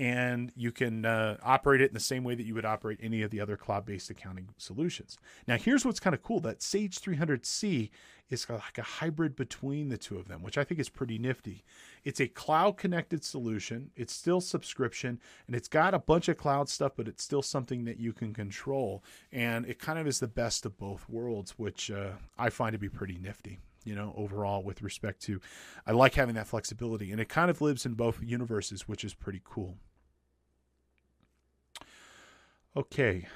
[0.00, 3.20] and you can uh, operate it in the same way that you would operate any
[3.20, 5.18] of the other cloud-based accounting solutions.
[5.46, 7.90] Now, here's what's kind of cool: that Sage 300C
[8.30, 11.64] is like a hybrid between the two of them, which I think is pretty nifty.
[12.02, 13.90] It's a cloud-connected solution.
[13.94, 17.84] It's still subscription, and it's got a bunch of cloud stuff, but it's still something
[17.84, 19.04] that you can control.
[19.30, 22.78] And it kind of is the best of both worlds, which uh, I find to
[22.78, 25.40] be pretty nifty you know, overall with respect to
[25.86, 29.14] I like having that flexibility and it kind of lives in both universes, which is
[29.14, 29.78] pretty cool.
[32.76, 33.26] Okay.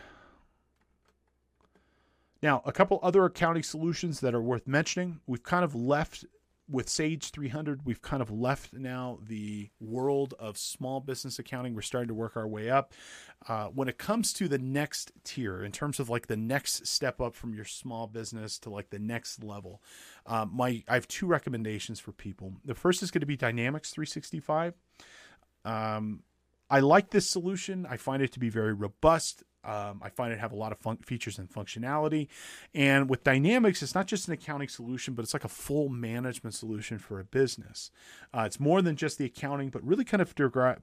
[2.43, 5.21] Now, a couple other accounting solutions that are worth mentioning.
[5.27, 6.25] We've kind of left
[6.69, 11.75] with Sage 300, we've kind of left now the world of small business accounting.
[11.75, 12.95] We're starting to work our way up.
[13.47, 17.21] Uh, when it comes to the next tier, in terms of like the next step
[17.21, 19.83] up from your small business to like the next level,
[20.27, 22.55] uh, my I have two recommendations for people.
[22.65, 24.75] The first is going to be Dynamics 365.
[25.67, 26.23] Um,
[26.75, 27.87] I like this solution.
[27.89, 29.45] I find it to be very robust.
[29.63, 32.27] Um, I find it have a lot of fun- features and functionality.
[32.75, 36.53] And with Dynamics, it's not just an accounting solution, but it's like a full management
[36.53, 37.93] solution for a business.
[38.37, 40.35] Uh, it's more than just the accounting, but really kind of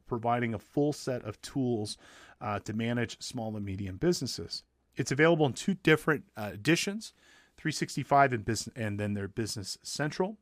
[0.08, 1.98] providing a full set of tools
[2.40, 4.64] uh, to manage small and medium businesses.
[4.96, 7.12] It's available in two different uh, editions
[7.58, 10.38] 365 and, business, and then their Business Central.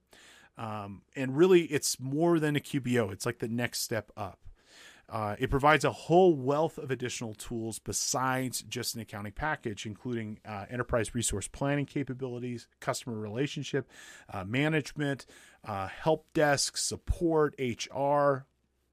[0.60, 4.38] Um, and really, it's more than a QBO, it's like the next step up.
[5.12, 10.40] Uh, it provides a whole wealth of additional tools besides just an accounting package, including
[10.46, 13.90] uh, enterprise resource planning capabilities, customer relationship
[14.32, 15.26] uh, management,
[15.66, 18.46] uh, help desk support, HR,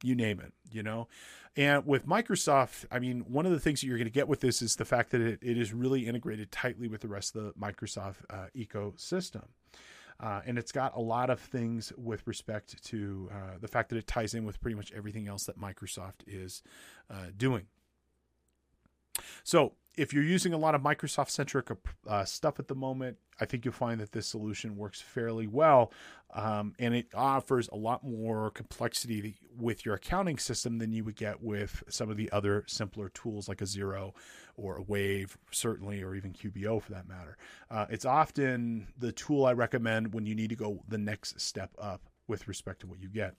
[0.02, 0.52] you name it.
[0.70, 1.08] You know,
[1.56, 4.40] And with Microsoft, I mean, one of the things that you're going to get with
[4.40, 7.44] this is the fact that it, it is really integrated tightly with the rest of
[7.44, 9.44] the Microsoft uh, ecosystem.
[10.18, 13.96] Uh, and it's got a lot of things with respect to uh, the fact that
[13.96, 16.62] it ties in with pretty much everything else that Microsoft is
[17.10, 17.66] uh, doing.
[19.44, 21.70] So, if you're using a lot of Microsoft centric
[22.06, 25.92] uh, stuff at the moment, I think you'll find that this solution works fairly well.
[26.34, 31.16] Um, and it offers a lot more complexity with your accounting system than you would
[31.16, 34.12] get with some of the other simpler tools like a Xero
[34.56, 37.38] or a Wave, certainly, or even QBO for that matter.
[37.70, 41.70] Uh, it's often the tool I recommend when you need to go the next step
[41.78, 43.34] up with respect to what you get.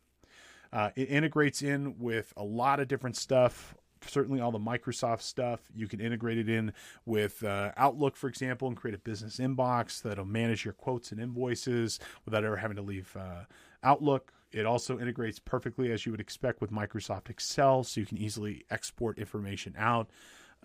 [0.74, 3.76] Uh, it integrates in with a lot of different stuff
[4.10, 5.62] certainly all the Microsoft stuff.
[5.76, 6.74] You can integrate it in
[7.06, 11.22] with uh, Outlook, for example, and create a business inbox that'll manage your quotes and
[11.22, 13.44] invoices without ever having to leave uh,
[13.84, 14.34] Outlook.
[14.52, 18.66] It also integrates perfectly, as you would expect, with Microsoft Excel, so you can easily
[18.70, 20.10] export information out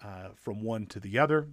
[0.02, 1.48] uh, from one to the other.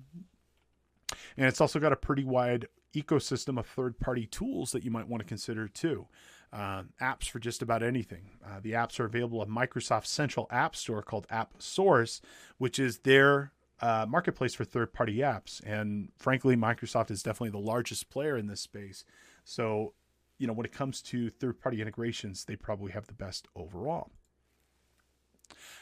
[1.36, 5.08] And it's also got a pretty wide ecosystem of third party tools that you might
[5.08, 6.08] want to consider too
[6.52, 8.32] uh, apps for just about anything.
[8.46, 12.22] Uh, the apps are available on Microsoft's central app store called AppSource,
[12.58, 15.62] which is their uh, marketplace for third party apps.
[15.66, 19.06] And frankly, Microsoft is definitely the largest player in this space.
[19.44, 19.94] So,
[20.38, 24.12] you know, when it comes to third party integrations, they probably have the best overall.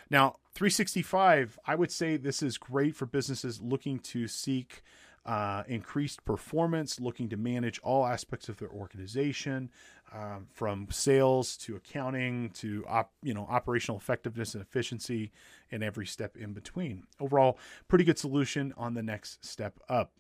[0.10, 4.84] Now, 365, I would say this is great for businesses looking to seek
[5.28, 9.70] uh, increased performance, looking to manage all aspects of their organization,
[10.14, 15.32] um, from sales to accounting to op, you know operational effectiveness and efficiency,
[15.70, 17.04] and every step in between.
[17.20, 17.60] Overall,
[17.90, 20.14] pretty good solution on the next step up.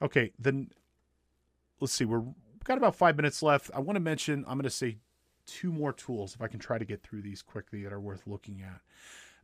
[0.00, 0.70] Okay, then
[1.80, 2.04] let's see.
[2.04, 3.72] We're we've got about five minutes left.
[3.74, 4.44] I want to mention.
[4.46, 4.98] I'm going to say
[5.46, 8.22] two more tools if I can try to get through these quickly that are worth
[8.26, 8.80] looking at.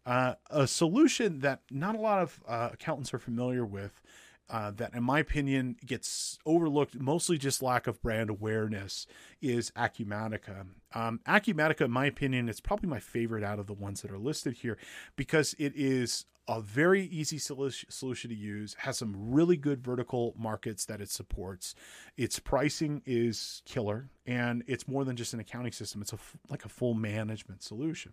[0.05, 4.03] Uh, a solution that not a lot of uh, accountants are familiar with
[4.51, 9.07] uh, that, in my opinion, gets overlooked, mostly just lack of brand awareness,
[9.41, 10.67] is Acumatica.
[10.93, 14.19] Um, Acumatica, in my opinion, is probably my favorite out of the ones that are
[14.19, 14.77] listed here
[15.17, 20.85] because it is a very easy solution to use, has some really good vertical markets
[20.87, 21.75] that it supports.
[22.17, 26.13] Its pricing is killer, and it's more than just an accounting system, it's
[26.51, 28.13] like a full management solution.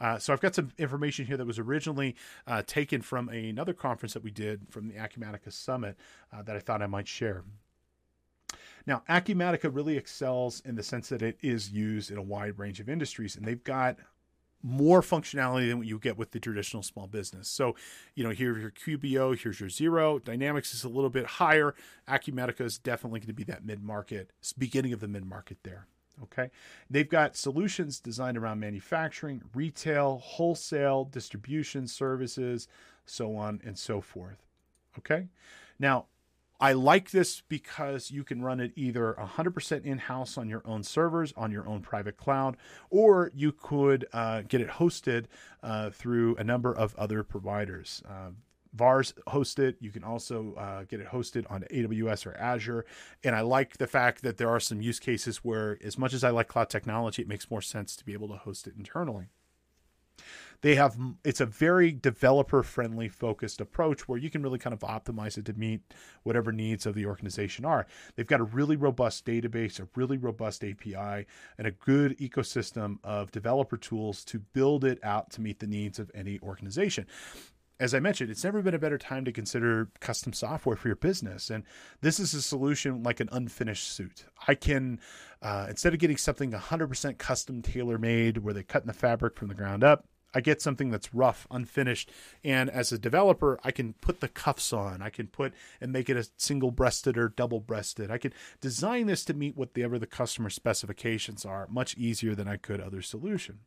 [0.00, 2.16] Uh, so I've got some information here that was originally
[2.46, 5.96] uh, taken from another conference that we did from the Acumatica Summit
[6.32, 7.44] uh, that I thought I might share.
[8.86, 12.80] Now, Acumatica really excels in the sense that it is used in a wide range
[12.80, 13.96] of industries, and they've got
[14.62, 17.48] more functionality than what you get with the traditional small business.
[17.48, 17.76] So,
[18.14, 20.22] you know, here's your QBO, here's your Xero.
[20.24, 21.74] Dynamics is a little bit higher.
[22.08, 25.86] Acumatica is definitely going to be that mid market, beginning of the mid market there.
[26.22, 26.50] Okay.
[26.88, 32.68] They've got solutions designed around manufacturing, retail, wholesale, distribution services,
[33.04, 34.46] so on and so forth.
[34.98, 35.26] Okay.
[35.78, 36.06] Now,
[36.60, 40.84] I like this because you can run it either 100% in house on your own
[40.84, 42.56] servers, on your own private cloud,
[42.90, 45.26] or you could uh, get it hosted
[45.62, 48.02] uh, through a number of other providers.
[48.08, 48.30] Uh,
[48.74, 49.76] VARs host it.
[49.80, 52.84] You can also uh, get it hosted on AWS or Azure.
[53.22, 56.24] And I like the fact that there are some use cases where, as much as
[56.24, 59.28] I like cloud technology, it makes more sense to be able to host it internally.
[60.60, 64.80] They have it's a very developer friendly focused approach where you can really kind of
[64.80, 65.82] optimize it to meet
[66.22, 67.86] whatever needs of the organization are.
[68.16, 71.26] They've got a really robust database, a really robust API,
[71.58, 75.98] and a good ecosystem of developer tools to build it out to meet the needs
[75.98, 77.06] of any organization
[77.80, 80.96] as I mentioned, it's never been a better time to consider custom software for your
[80.96, 81.50] business.
[81.50, 81.64] And
[82.02, 84.24] this is a solution like an unfinished suit.
[84.46, 85.00] I can,
[85.42, 89.36] uh, instead of getting something 100% custom tailor made where they cut in the fabric
[89.36, 92.10] from the ground up, I get something that's rough, unfinished.
[92.42, 95.00] And as a developer, I can put the cuffs on.
[95.00, 98.10] I can put and make it a single breasted or double breasted.
[98.10, 102.56] I can design this to meet whatever the customer specifications are much easier than I
[102.56, 103.60] could other solution.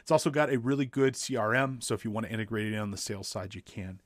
[0.00, 2.90] It's also got a really good CRM, so if you want to integrate it on
[2.90, 4.00] the sales side, you can.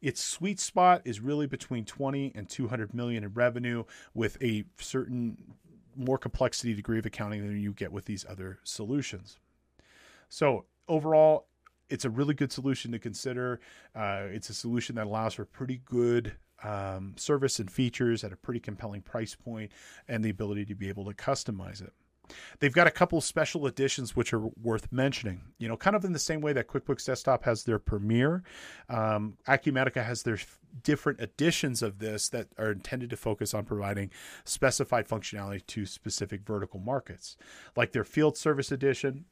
[0.00, 5.36] Its sweet spot is really between 20 and 200 million in revenue with a certain
[5.96, 9.38] more complexity degree of accounting than you get with these other solutions.
[10.28, 11.46] So, overall,
[11.88, 13.60] it's a really good solution to consider.
[13.94, 18.36] Uh, it's a solution that allows for pretty good um, service and features at a
[18.36, 19.70] pretty compelling price point
[20.08, 21.92] and the ability to be able to customize it.
[22.60, 25.42] They've got a couple special editions which are worth mentioning.
[25.58, 28.42] You know, kind of in the same way that QuickBooks Desktop has their Premier,
[28.88, 30.38] um, Acumatica has their
[30.82, 34.10] different editions of this that are intended to focus on providing
[34.44, 37.36] specified functionality to specific vertical markets,
[37.76, 39.24] like their Field Service Edition,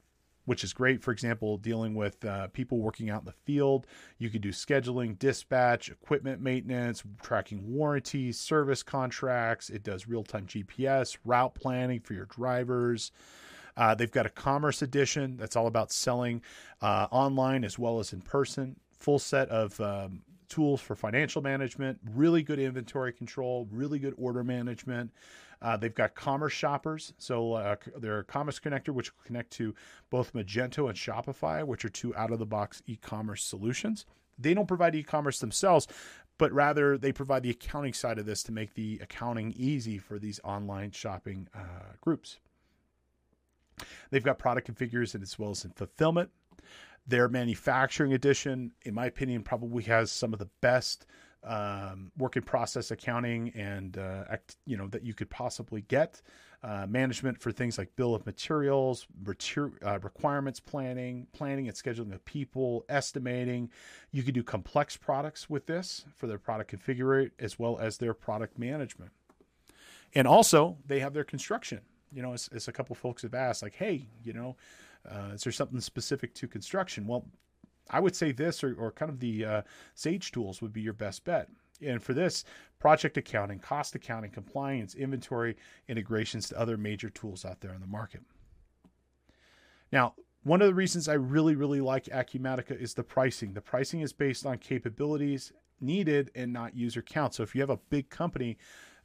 [0.45, 1.03] which is great.
[1.03, 3.87] For example, dealing with uh, people working out in the field,
[4.19, 9.71] you could do scheduling, dispatch, equipment maintenance, tracking warranties, service contracts.
[9.71, 13.13] It does real time GPS, route planning for your drivers.
[13.77, 16.43] Uh, they've got a commerce edition that's all about selling
[16.81, 18.77] uh, online as well as in person.
[19.01, 24.45] Full set of um, tools for financial management, really good inventory control, really good order
[24.45, 25.11] management.
[25.63, 27.13] Uh, they've got commerce shoppers.
[27.19, 29.75] So uh, they're a commerce connector, which will connect to
[30.11, 34.07] both Magento and Shopify, which are two out of the box e commerce solutions.
[34.39, 35.87] They don't provide e commerce themselves,
[36.39, 40.19] but rather they provide the accounting side of this to make the accounting easy for
[40.19, 42.39] these online shopping uh, groups.
[44.11, 46.31] They've got product configures and as well as in fulfillment.
[47.07, 51.07] Their manufacturing edition, in my opinion, probably has some of the best
[51.45, 56.23] um, work in process accounting and uh, act, you know that you could possibly get.
[56.63, 62.15] Uh, management for things like bill of materials, mater- uh, requirements planning, planning and scheduling
[62.15, 63.69] of people, estimating.
[64.13, 68.15] You could do complex products with this for their product configure as well as their
[68.15, 69.11] product management.
[70.15, 71.83] And also, they have their construction.
[72.11, 74.57] You know, as, as a couple folks have asked, like, hey, you know,
[75.07, 77.07] uh, is there something specific to construction?
[77.07, 77.27] Well,
[77.91, 79.63] I would say this or, or kind of the uh,
[79.95, 81.49] Sage tools would be your best bet.
[81.83, 82.45] And for this,
[82.79, 85.57] project accounting, cost accounting, compliance, inventory
[85.89, 88.23] integrations to other major tools out there in the market.
[89.93, 93.55] Now, one of the reasons I really, really like Acumatica is the pricing.
[93.55, 97.35] The pricing is based on capabilities needed and not user count.
[97.35, 98.59] So if you have a big company,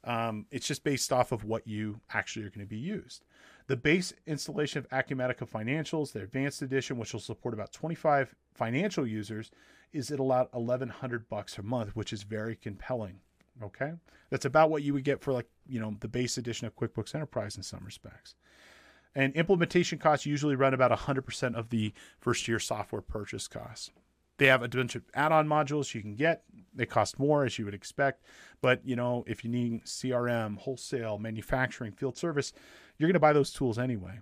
[0.04, 3.24] um, it's just based off of what you actually are going to be used.
[3.68, 9.08] The base installation of Acumatica Financials, the advanced edition, which will support about 25 financial
[9.08, 9.50] users,
[9.94, 13.22] is it allowed 1100 bucks a month, which is very compelling.
[13.64, 13.94] Okay.
[14.30, 17.16] That's about what you would get for like, you know, the base edition of QuickBooks
[17.16, 18.36] Enterprise in some respects.
[19.16, 23.92] And implementation costs usually run about 100% of the first year software purchase costs.
[24.38, 26.44] They have a bunch of add-on modules you can get.
[26.74, 28.24] They cost more as you would expect,
[28.62, 32.54] but you know, if you need CRM, wholesale, manufacturing, field service,
[32.98, 34.20] you're going to buy those tools anyway.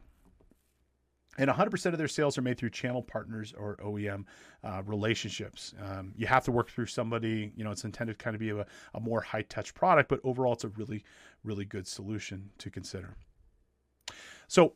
[1.38, 4.25] And 100% of their sales are made through channel partners or OEM
[4.63, 5.73] uh, relationships.
[5.83, 8.49] Um, you have to work through somebody, you know, it's intended to kind of be
[8.49, 8.65] a,
[8.95, 11.03] a more high touch product, but overall, it's a really,
[11.43, 13.15] really good solution to consider.
[14.47, 14.73] So,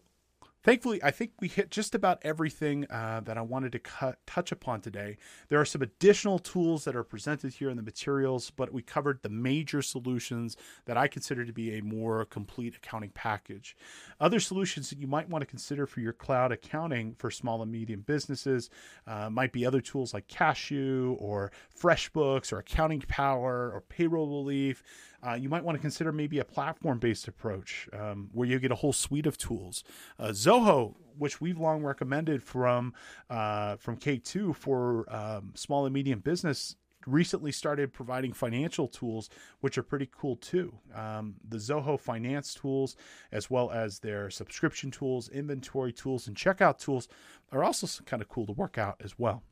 [0.64, 4.52] Thankfully, I think we hit just about everything uh, that I wanted to cut, touch
[4.52, 5.18] upon today.
[5.50, 9.24] There are some additional tools that are presented here in the materials, but we covered
[9.24, 10.56] the major solutions
[10.86, 13.76] that I consider to be a more complete accounting package.
[14.20, 17.72] Other solutions that you might want to consider for your cloud accounting for small and
[17.72, 18.70] medium businesses
[19.08, 24.84] uh, might be other tools like Kashoo or FreshBooks or Accounting Power or Payroll Relief.
[25.26, 28.72] Uh, you might want to consider maybe a platform based approach um, where you get
[28.72, 29.84] a whole suite of tools.
[30.20, 32.94] Uh, Zoho, which we've long recommended from
[33.30, 36.76] uh, from K2 for um, small and medium business,
[37.08, 40.74] recently started providing financial tools, which are pretty cool too.
[40.94, 42.96] Um, the Zoho finance tools,
[43.32, 47.08] as well as their subscription tools, inventory tools, and checkout tools,
[47.52, 49.44] are also kind of cool to work out as well.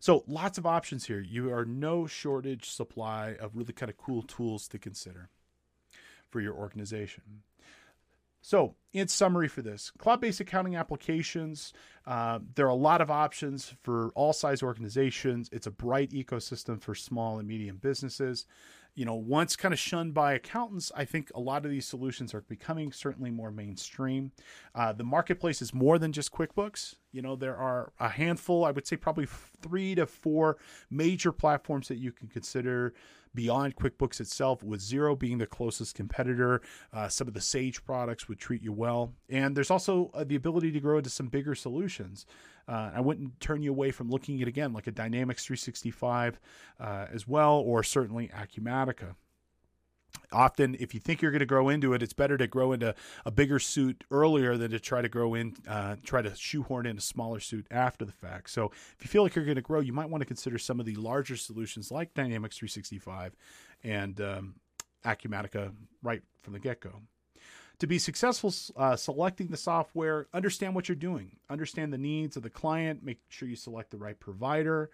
[0.00, 1.20] So lots of options here.
[1.20, 5.28] You are no shortage supply of really kind of cool tools to consider
[6.28, 7.42] for your organization.
[8.42, 11.72] So, in summary for this, cloud based accounting applications,
[12.06, 15.48] uh, there are a lot of options for all size organizations.
[15.50, 18.46] It's a bright ecosystem for small and medium businesses
[18.96, 22.32] you know, once kind of shunned by accountants, I think a lot of these solutions
[22.32, 24.32] are becoming certainly more mainstream.
[24.74, 26.94] Uh, the marketplace is more than just QuickBooks.
[27.12, 29.26] You know, there are a handful, I would say probably
[29.60, 30.56] three to four
[30.90, 32.94] major platforms that you can consider
[33.36, 36.60] beyond QuickBooks itself, with Xero being the closest competitor.
[36.92, 39.12] Uh, some of the Sage products would treat you well.
[39.28, 42.26] And there's also uh, the ability to grow into some bigger solutions.
[42.66, 46.40] Uh, I wouldn't turn you away from looking at again like a Dynamics 365
[46.80, 49.14] uh, as well, or certainly Acumatica
[50.36, 52.94] often if you think you're going to grow into it it's better to grow into
[53.24, 56.98] a bigger suit earlier than to try to grow in uh, try to shoehorn in
[56.98, 58.50] a smaller suit after the fact.
[58.50, 60.78] So if you feel like you're going to grow you might want to consider some
[60.78, 63.34] of the larger solutions like dynamics 365
[63.82, 64.54] and um,
[65.04, 65.72] acumatica
[66.02, 67.00] right from the get-go.
[67.80, 72.42] To be successful uh, selecting the software, understand what you're doing, understand the needs of
[72.42, 74.90] the client, make sure you select the right provider.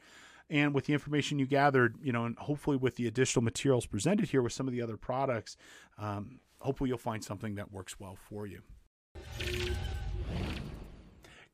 [0.52, 4.28] And with the information you gathered, you know, and hopefully with the additional materials presented
[4.28, 5.56] here with some of the other products,
[5.98, 8.60] um, hopefully you'll find something that works well for you.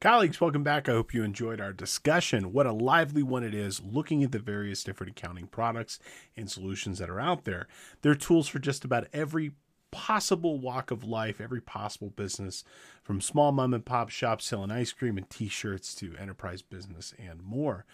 [0.00, 0.88] Colleagues, welcome back.
[0.88, 2.52] I hope you enjoyed our discussion.
[2.52, 6.00] What a lively one it is looking at the various different accounting products
[6.36, 7.68] and solutions that are out there.
[8.02, 9.52] There are tools for just about every
[9.90, 12.64] possible walk of life, every possible business,
[13.02, 17.14] from small mom and pop shops selling ice cream and t shirts to enterprise business
[17.18, 17.84] and more.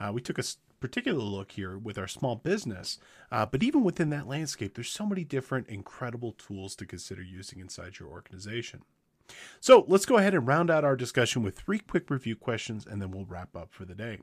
[0.00, 0.44] Uh, we took a
[0.80, 2.98] particular look here with our small business,
[3.32, 7.60] uh, but even within that landscape, there's so many different incredible tools to consider using
[7.60, 8.82] inside your organization.
[9.60, 13.00] So let's go ahead and round out our discussion with three quick review questions and
[13.00, 14.18] then we'll wrap up for the day.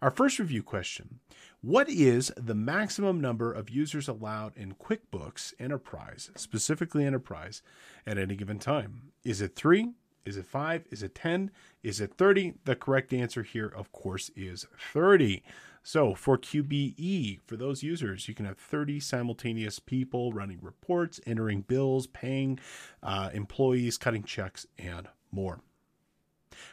[0.00, 1.20] Our first review question
[1.62, 7.62] What is the maximum number of users allowed in QuickBooks Enterprise, specifically Enterprise,
[8.06, 9.12] at any given time?
[9.24, 9.92] Is it three?
[10.24, 10.84] Is it five?
[10.90, 11.50] Is it 10?
[11.82, 12.54] Is it 30?
[12.64, 15.42] The correct answer here, of course, is 30.
[15.82, 21.62] So for QBE, for those users, you can have 30 simultaneous people running reports, entering
[21.62, 22.60] bills, paying
[23.02, 25.60] uh, employees, cutting checks, and more.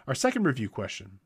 [0.08, 1.20] Our second review question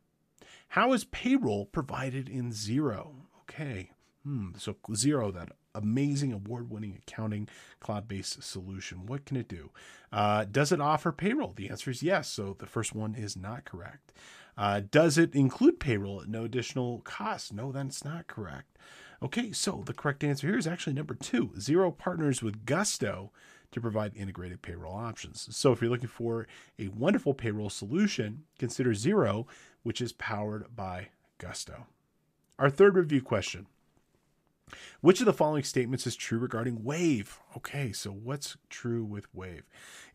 [0.70, 3.16] How is payroll provided in Xero?
[3.42, 3.92] Okay.
[4.26, 7.50] Hmm, so Xero, that amazing award winning accounting
[7.80, 9.06] cloud based solution.
[9.06, 9.72] What can it do?
[10.12, 11.54] Uh, does it offer payroll?
[11.54, 12.30] The answer is yes.
[12.30, 14.14] So the first one is not correct.
[14.58, 17.54] Uh, does it include payroll at no additional cost?
[17.54, 18.78] No, that's not correct.
[19.22, 21.50] Okay, so the correct answer here is actually number two.
[21.58, 23.32] Xero partners with Gusto
[23.72, 25.48] to provide integrated payroll options.
[25.52, 26.48] So if you're looking for
[26.78, 29.48] a wonderful payroll solution, consider Xero,
[29.82, 31.08] which is powered by
[31.40, 31.88] Gusto.
[32.60, 33.66] Our third review question.
[35.02, 37.40] Which of the following statements is true regarding Wave?
[37.58, 39.64] Okay, so what's true with Wave?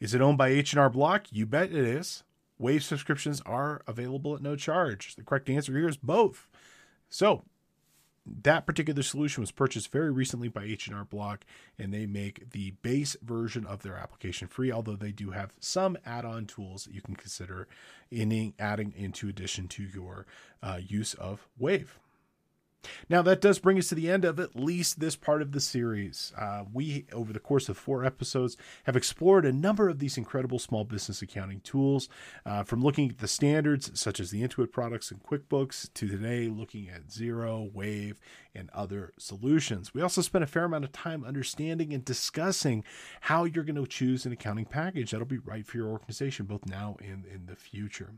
[0.01, 1.27] Is it owned by H&R Block?
[1.31, 2.23] You bet it is.
[2.59, 5.15] Wave subscriptions are available at no charge.
[5.15, 6.49] The correct answer here is both.
[7.09, 7.45] So,
[8.43, 11.45] that particular solution was purchased very recently by H&R Block
[11.79, 15.97] and they make the base version of their application free although they do have some
[16.05, 17.67] add-on tools that you can consider
[18.11, 20.27] in adding into addition to your
[20.63, 21.99] uh, use of Wave.
[23.09, 25.61] Now, that does bring us to the end of at least this part of the
[25.61, 26.33] series.
[26.39, 30.59] Uh, we, over the course of four episodes, have explored a number of these incredible
[30.59, 32.09] small business accounting tools,
[32.47, 36.49] uh, from looking at the standards such as the Intuit products and QuickBooks to today
[36.49, 38.21] looking at Xero, Wave,
[38.55, 39.93] and other solutions.
[39.93, 42.85] We also spent a fair amount of time understanding and discussing
[43.23, 46.67] how you're going to choose an accounting package that'll be right for your organization, both
[46.67, 48.15] now and in the future.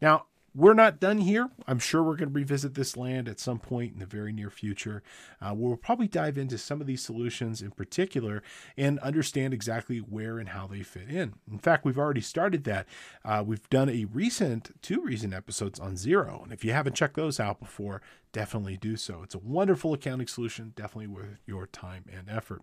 [0.00, 1.48] Now, we're not done here.
[1.66, 4.50] I'm sure we're going to revisit this land at some point in the very near
[4.50, 5.02] future.
[5.40, 8.42] Uh, we'll probably dive into some of these solutions in particular
[8.76, 11.34] and understand exactly where and how they fit in.
[11.50, 12.86] In fact, we've already started that.
[13.24, 16.42] Uh, we've done a recent, two recent episodes on Xero.
[16.44, 18.00] And if you haven't checked those out before,
[18.32, 19.22] definitely do so.
[19.22, 22.62] It's a wonderful accounting solution, definitely worth your time and effort.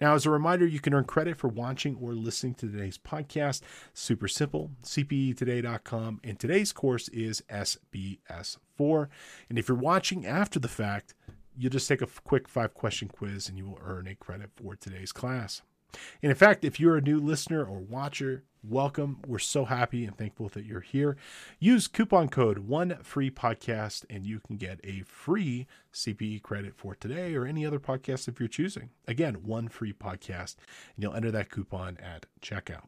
[0.00, 3.62] Now, as a reminder, you can earn credit for watching or listening to today's podcast.
[3.94, 6.20] Super simple, cpetoday.com.
[6.24, 9.08] And today's course is SBS4.
[9.48, 11.14] And if you're watching after the fact,
[11.56, 14.76] you'll just take a quick five question quiz and you will earn a credit for
[14.76, 15.62] today's class.
[16.22, 19.18] And in fact, if you're a new listener or watcher, welcome.
[19.26, 21.16] We're so happy and thankful that you're here.
[21.58, 26.94] Use coupon code one free podcast and you can get a free CPE credit for
[26.94, 28.90] today or any other podcast if you're choosing.
[29.06, 30.56] Again, one free podcast
[30.94, 32.86] and you'll enter that coupon at checkout.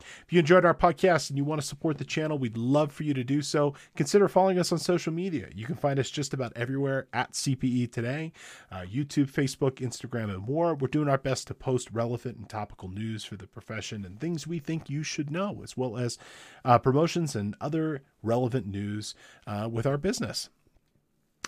[0.00, 3.04] If you enjoyed our podcast and you want to support the channel, we'd love for
[3.04, 3.74] you to do so.
[3.96, 5.48] Consider following us on social media.
[5.54, 8.32] You can find us just about everywhere at CPE Today
[8.70, 10.74] uh, YouTube, Facebook, Instagram, and more.
[10.74, 14.46] We're doing our best to post relevant and topical news for the profession and things
[14.46, 16.18] we think you should know, as well as
[16.64, 19.14] uh, promotions and other relevant news
[19.46, 20.50] uh, with our business.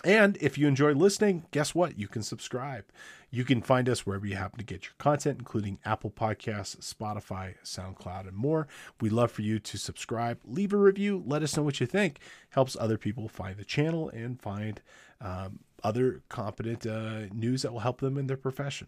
[0.03, 1.97] And if you enjoy listening, guess what?
[1.97, 2.83] You can subscribe.
[3.31, 7.55] You can find us wherever you happen to get your content, including Apple Podcasts, Spotify,
[7.63, 8.67] SoundCloud, and more.
[8.99, 12.19] We'd love for you to subscribe, leave a review, let us know what you think.
[12.49, 14.81] Helps other people find the channel and find
[15.21, 18.87] um, other competent uh, news that will help them in their profession.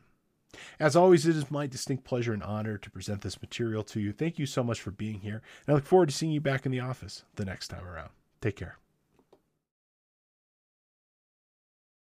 [0.80, 4.12] As always, it is my distinct pleasure and honor to present this material to you.
[4.14, 6.66] Thank you so much for being here, and I look forward to seeing you back
[6.66, 8.12] in the office the next time around.
[8.42, 8.78] Take care.